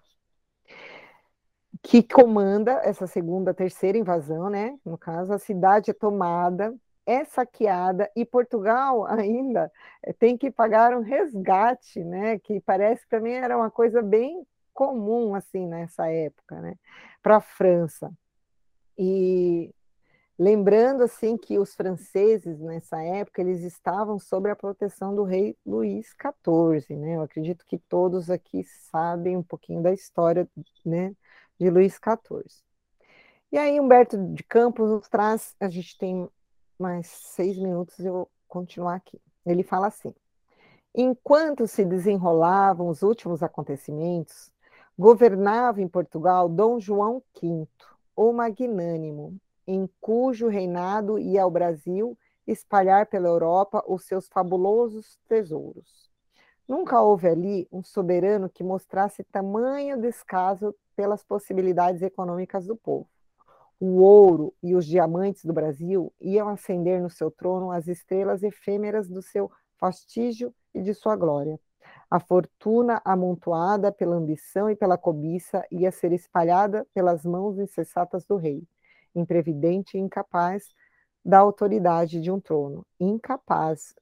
[1.82, 4.78] Que comanda essa segunda, terceira invasão, né?
[4.84, 6.72] No caso, a cidade é tomada
[7.08, 9.72] é saqueada e Portugal ainda
[10.04, 12.38] eh, tem que pagar um resgate, né?
[12.38, 16.76] Que parece que também era uma coisa bem comum assim nessa época, né?
[17.22, 18.12] Para a França.
[18.98, 19.74] E
[20.38, 26.14] lembrando assim que os franceses nessa época eles estavam sob a proteção do rei Luís
[26.20, 27.16] XIV, né?
[27.16, 30.46] Eu acredito que todos aqui sabem um pouquinho da história,
[30.84, 31.14] né?
[31.58, 32.44] De Luís XIV.
[33.50, 36.28] E aí Humberto de Campos nos traz, a gente tem
[36.78, 39.20] mais seis minutos eu vou continuar aqui.
[39.44, 40.14] Ele fala assim:
[40.94, 44.50] enquanto se desenrolavam os últimos acontecimentos,
[44.98, 47.66] governava em Portugal Dom João V,
[48.14, 49.36] o Magnânimo,
[49.66, 56.08] em cujo reinado ia ao Brasil espalhar pela Europa os seus fabulosos tesouros.
[56.66, 63.08] Nunca houve ali um soberano que mostrasse tamanho descaso pelas possibilidades econômicas do povo
[63.80, 69.08] o ouro e os diamantes do Brasil iam acender no seu trono as estrelas efêmeras
[69.08, 71.58] do seu fastígio e de sua glória.
[72.10, 78.36] A fortuna amontoada pela ambição e pela cobiça ia ser espalhada pelas mãos insensatas do
[78.36, 78.66] rei,
[79.14, 80.64] imprevidente e incapaz
[81.24, 82.86] da autoridade de um trono.
[82.98, 83.94] Incapaz.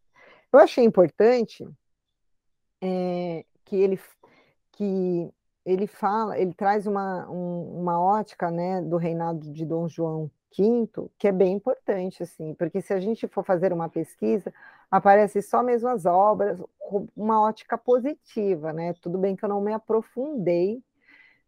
[0.52, 1.68] Eu achei importante
[2.80, 4.00] é, que ele
[4.72, 5.30] que
[5.66, 10.88] ele fala, ele traz uma, um, uma ótica, né, do reinado de Dom João V,
[11.18, 14.54] que é bem importante, assim, porque se a gente for fazer uma pesquisa,
[14.88, 18.94] aparece só mesmo as obras, com uma ótica positiva, né?
[19.02, 20.80] Tudo bem que eu não me aprofundei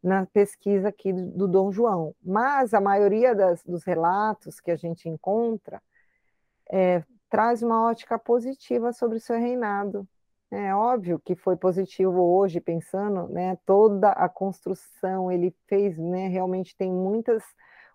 [0.03, 4.77] na pesquisa aqui do, do Dom João, mas a maioria das, dos relatos que a
[4.77, 5.81] gente encontra
[6.71, 10.07] é, traz uma ótica positiva sobre o seu reinado,
[10.51, 16.75] é óbvio que foi positivo hoje, pensando, né, toda a construção, ele fez, né, realmente
[16.77, 17.43] tem muitas,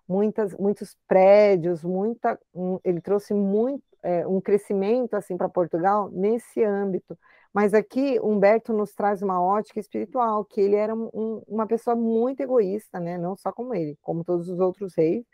[0.08, 6.62] muitas, muitos prédios, muita, um, ele trouxe muito, é, um crescimento, assim, para Portugal nesse
[6.62, 7.18] âmbito,
[7.52, 12.40] mas aqui Humberto nos traz uma ótica espiritual, que ele era um, uma pessoa muito
[12.40, 15.24] egoísta, né, não só como ele, como todos os outros reis,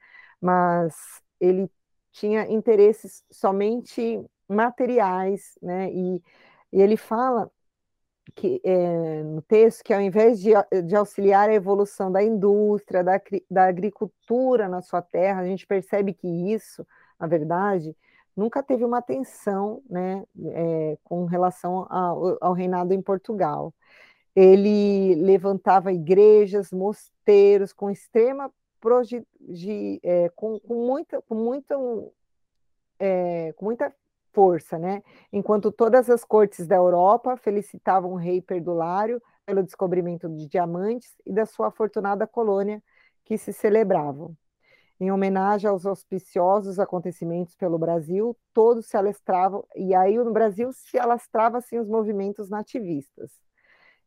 [0.41, 0.95] mas
[1.39, 1.71] ele
[2.13, 6.23] tinha interesses somente materiais, né, e
[6.73, 7.51] e ele fala
[8.35, 10.53] que é, no texto que ao invés de,
[10.85, 13.21] de, auxiliar a evolução da indústria, da,
[13.51, 16.87] da agricultura na sua terra, a gente percebe que isso,
[17.19, 17.97] na verdade,
[18.37, 23.75] nunca teve uma atenção né, é, com relação ao, ao, reinado em Portugal.
[24.35, 28.53] ele levantava igrejas, mosteiros com extrema
[30.03, 31.77] é, com, com, muita, com, muita,
[32.99, 33.95] é, com muita
[34.33, 35.03] força, né?
[35.33, 41.33] Enquanto todas as cortes da Europa felicitavam o rei perdulário pelo descobrimento de diamantes e
[41.33, 42.83] da sua afortunada colônia
[43.25, 44.37] que se celebravam.
[45.01, 50.99] Em homenagem aos auspiciosos acontecimentos pelo Brasil, todos se alastravam, e aí no Brasil se
[50.99, 53.31] alastrava assim os movimentos nativistas,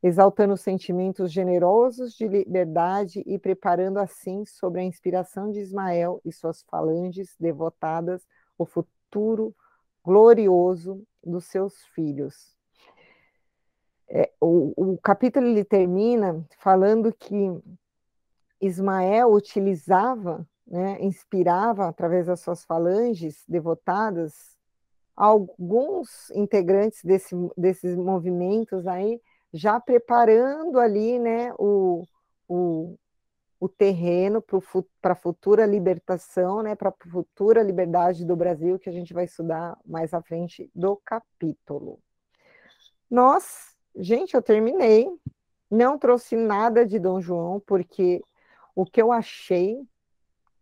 [0.04, 6.62] exaltando sentimentos generosos de liberdade e preparando assim, sobre a inspiração de Ismael e suas
[6.70, 8.22] falanges devotadas,
[8.56, 9.56] o futuro
[10.04, 12.54] glorioso dos seus filhos.
[14.10, 17.36] É, o, o capítulo ele termina falando que
[18.62, 24.54] Ismael utilizava, né, inspirava através das suas falanges devotadas
[25.16, 29.22] alguns integrantes desse, desses movimentos aí,
[29.54, 32.04] já preparando ali né, o,
[32.48, 32.98] o,
[33.64, 34.44] o terreno
[35.02, 39.24] para a futura libertação, né, para a futura liberdade do Brasil, que a gente vai
[39.24, 41.98] estudar mais à frente do capítulo.
[43.10, 45.08] Nós, gente, eu terminei,
[45.72, 48.22] não trouxe nada de Dom João, porque
[48.76, 49.82] o que eu achei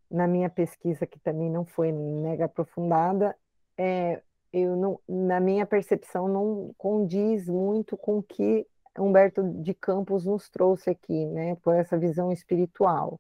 [0.08, 3.36] na minha pesquisa, que também não foi mega aprofundada,
[3.80, 4.22] é,
[4.54, 8.68] eu não, na minha percepção, não condiz muito com o que
[8.98, 13.20] Humberto de Campos nos trouxe aqui, né, por essa visão espiritual.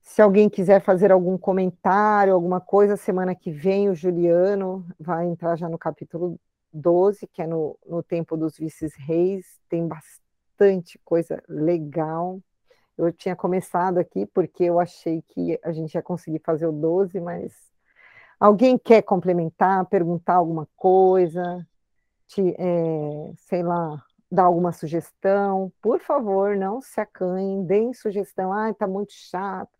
[0.00, 5.56] Se alguém quiser fazer algum comentário, alguma coisa, semana que vem o Juliano vai entrar
[5.56, 6.38] já no capítulo
[6.72, 12.40] 12, que é no, no Tempo dos Vices-Reis, tem bastante coisa legal.
[12.96, 17.20] Eu tinha começado aqui porque eu achei que a gente ia conseguir fazer o 12,
[17.20, 17.52] mas
[18.40, 21.66] alguém quer complementar, perguntar alguma coisa,
[22.26, 25.72] te, é, sei lá, dar alguma sugestão?
[25.80, 28.52] Por favor, não se acanhem, deem sugestão.
[28.52, 29.70] Ah, está muito chato,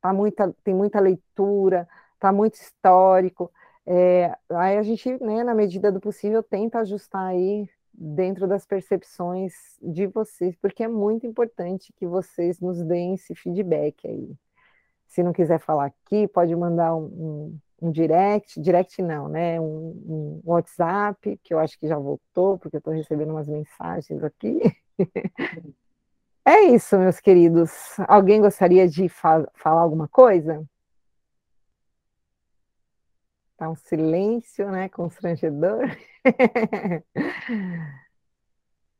[0.00, 3.50] tá muita, tem muita leitura, está muito histórico.
[3.86, 9.52] É, aí a gente, né, na medida do possível, tenta ajustar aí dentro das percepções
[9.82, 14.36] de vocês, porque é muito importante que vocês nos deem esse feedback aí.
[15.08, 19.60] Se não quiser falar aqui, pode mandar um, um, um direct, direct não, né?
[19.60, 24.22] Um, um, WhatsApp, que eu acho que já voltou, porque eu estou recebendo umas mensagens
[24.24, 24.60] aqui.
[26.44, 27.70] é isso, meus queridos.
[28.08, 30.64] Alguém gostaria de fa falar alguma coisa?
[33.56, 34.88] Tá um silêncio, né?
[34.88, 35.84] Constrangedor.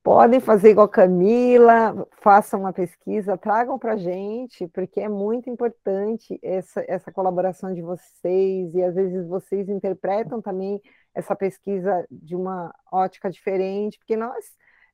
[0.08, 6.38] Podem fazer igual Camila, façam uma pesquisa, tragam para a gente, porque é muito importante
[6.42, 10.80] essa, essa colaboração de vocês, e às vezes vocês interpretam também
[11.14, 14.46] essa pesquisa de uma ótica diferente, porque nós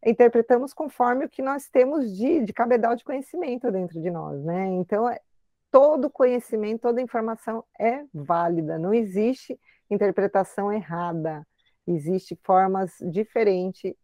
[0.04, 4.66] interpretamos conforme o que nós temos de, de cabedal de conhecimento dentro de nós, né?
[4.66, 5.20] Então, é,
[5.70, 9.56] todo conhecimento, toda informação é válida, não existe
[9.88, 11.46] interpretação errada.
[11.86, 13.94] Existem formas diferentes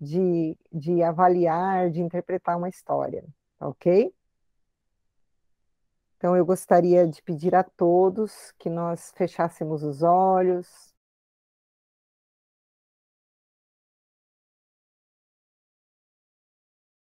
[0.00, 3.24] de, de avaliar, de interpretar uma história,
[3.60, 4.12] ok?
[6.16, 10.93] Então, eu gostaria de pedir a todos que nós fechássemos os olhos,